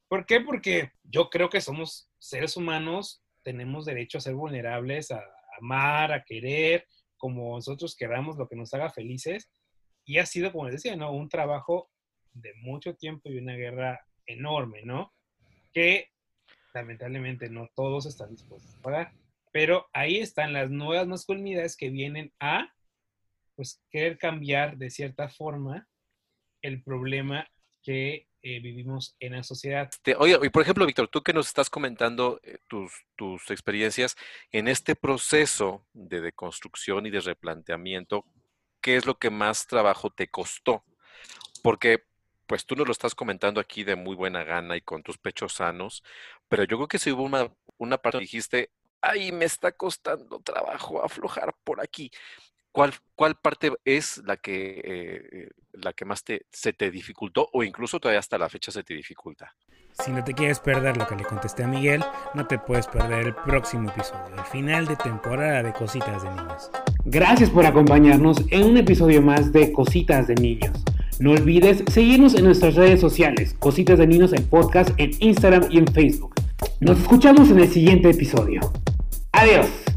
¿Por 0.08 0.24
qué? 0.24 0.40
Porque 0.40 0.92
yo 1.02 1.28
creo 1.28 1.50
que 1.50 1.60
somos 1.60 2.10
seres 2.18 2.56
humanos, 2.56 3.22
tenemos 3.42 3.84
derecho 3.84 4.16
a 4.16 4.22
ser 4.22 4.32
vulnerables, 4.34 5.10
a 5.10 5.22
amar, 5.60 6.10
a 6.10 6.24
querer, 6.24 6.86
como 7.18 7.54
nosotros 7.54 7.94
queramos, 7.94 8.38
lo 8.38 8.48
que 8.48 8.56
nos 8.56 8.72
haga 8.72 8.88
felices. 8.88 9.50
Y 10.06 10.16
ha 10.16 10.24
sido, 10.24 10.50
como 10.50 10.64
les 10.64 10.76
decía, 10.76 10.96
¿no? 10.96 11.12
Un 11.12 11.28
trabajo 11.28 11.90
de 12.32 12.54
mucho 12.62 12.96
tiempo 12.96 13.28
y 13.28 13.36
una 13.36 13.56
guerra 13.56 14.06
enorme, 14.24 14.86
¿no? 14.86 15.12
Que 15.74 16.08
lamentablemente 16.72 17.50
no 17.50 17.68
todos 17.74 18.06
están 18.06 18.30
dispuestos 18.30 18.74
a 18.74 18.80
pagar. 18.80 19.12
Pero 19.52 19.86
ahí 19.92 20.16
están 20.16 20.54
las 20.54 20.70
nuevas 20.70 21.06
masculinidades 21.06 21.76
que 21.76 21.90
vienen 21.90 22.32
a 22.40 22.73
pues 23.54 23.82
querer 23.90 24.18
cambiar 24.18 24.76
de 24.76 24.90
cierta 24.90 25.28
forma 25.28 25.86
el 26.62 26.82
problema 26.82 27.46
que 27.82 28.28
eh, 28.42 28.60
vivimos 28.60 29.16
en 29.20 29.32
la 29.32 29.42
sociedad. 29.42 29.90
Oye, 30.18 30.38
y 30.42 30.48
por 30.50 30.62
ejemplo, 30.62 30.86
Víctor, 30.86 31.08
tú 31.08 31.22
que 31.22 31.32
nos 31.32 31.46
estás 31.46 31.70
comentando 31.70 32.40
eh, 32.42 32.58
tus, 32.68 32.92
tus 33.16 33.50
experiencias 33.50 34.16
en 34.52 34.68
este 34.68 34.96
proceso 34.96 35.86
de 35.92 36.20
deconstrucción 36.20 37.06
y 37.06 37.10
de 37.10 37.20
replanteamiento, 37.20 38.24
¿qué 38.80 38.96
es 38.96 39.06
lo 39.06 39.18
que 39.18 39.30
más 39.30 39.66
trabajo 39.66 40.10
te 40.10 40.28
costó? 40.28 40.84
Porque 41.62 42.04
pues 42.46 42.66
tú 42.66 42.76
nos 42.76 42.86
lo 42.86 42.92
estás 42.92 43.14
comentando 43.14 43.60
aquí 43.60 43.84
de 43.84 43.96
muy 43.96 44.14
buena 44.14 44.44
gana 44.44 44.76
y 44.76 44.82
con 44.82 45.02
tus 45.02 45.16
pechos 45.16 45.54
sanos, 45.54 46.02
pero 46.48 46.64
yo 46.64 46.76
creo 46.76 46.88
que 46.88 46.98
si 46.98 47.12
hubo 47.12 47.22
una, 47.22 47.50
una 47.78 47.98
parte 47.98 48.18
dijiste, 48.18 48.70
ay, 49.00 49.32
me 49.32 49.44
está 49.46 49.72
costando 49.72 50.40
trabajo 50.40 51.02
aflojar 51.02 51.54
por 51.64 51.80
aquí. 51.80 52.10
¿Cuál, 52.74 52.92
¿Cuál 53.14 53.36
parte 53.36 53.70
es 53.84 54.20
la 54.26 54.36
que, 54.36 54.80
eh, 54.84 55.48
la 55.74 55.92
que 55.92 56.04
más 56.04 56.24
te, 56.24 56.46
se 56.50 56.72
te 56.72 56.90
dificultó 56.90 57.48
o 57.52 57.62
incluso 57.62 58.00
todavía 58.00 58.18
hasta 58.18 58.36
la 58.36 58.48
fecha 58.48 58.72
se 58.72 58.82
te 58.82 58.94
dificulta? 58.94 59.54
Si 59.92 60.10
no 60.10 60.24
te 60.24 60.34
quieres 60.34 60.58
perder 60.58 60.96
lo 60.96 61.06
que 61.06 61.14
le 61.14 61.22
contesté 61.22 61.62
a 61.62 61.68
Miguel, 61.68 62.04
no 62.34 62.48
te 62.48 62.58
puedes 62.58 62.88
perder 62.88 63.26
el 63.26 63.34
próximo 63.36 63.90
episodio, 63.90 64.34
el 64.36 64.44
final 64.46 64.86
de 64.88 64.96
temporada 64.96 65.62
de 65.62 65.72
Cositas 65.72 66.24
de 66.24 66.30
Niños. 66.30 66.68
Gracias 67.04 67.48
por 67.48 67.64
acompañarnos 67.64 68.38
en 68.50 68.64
un 68.64 68.76
episodio 68.76 69.22
más 69.22 69.52
de 69.52 69.70
Cositas 69.70 70.26
de 70.26 70.34
Niños. 70.34 70.76
No 71.20 71.30
olvides 71.30 71.84
seguirnos 71.86 72.34
en 72.34 72.44
nuestras 72.44 72.74
redes 72.74 73.00
sociales, 73.00 73.54
Cositas 73.60 74.00
de 74.00 74.08
Niños 74.08 74.32
en 74.32 74.48
podcast 74.48 74.90
en 74.96 75.12
Instagram 75.20 75.68
y 75.70 75.78
en 75.78 75.86
Facebook. 75.86 76.34
Nos 76.80 76.98
escuchamos 76.98 77.50
en 77.50 77.60
el 77.60 77.68
siguiente 77.68 78.10
episodio. 78.10 78.72
Adiós. 79.30 79.93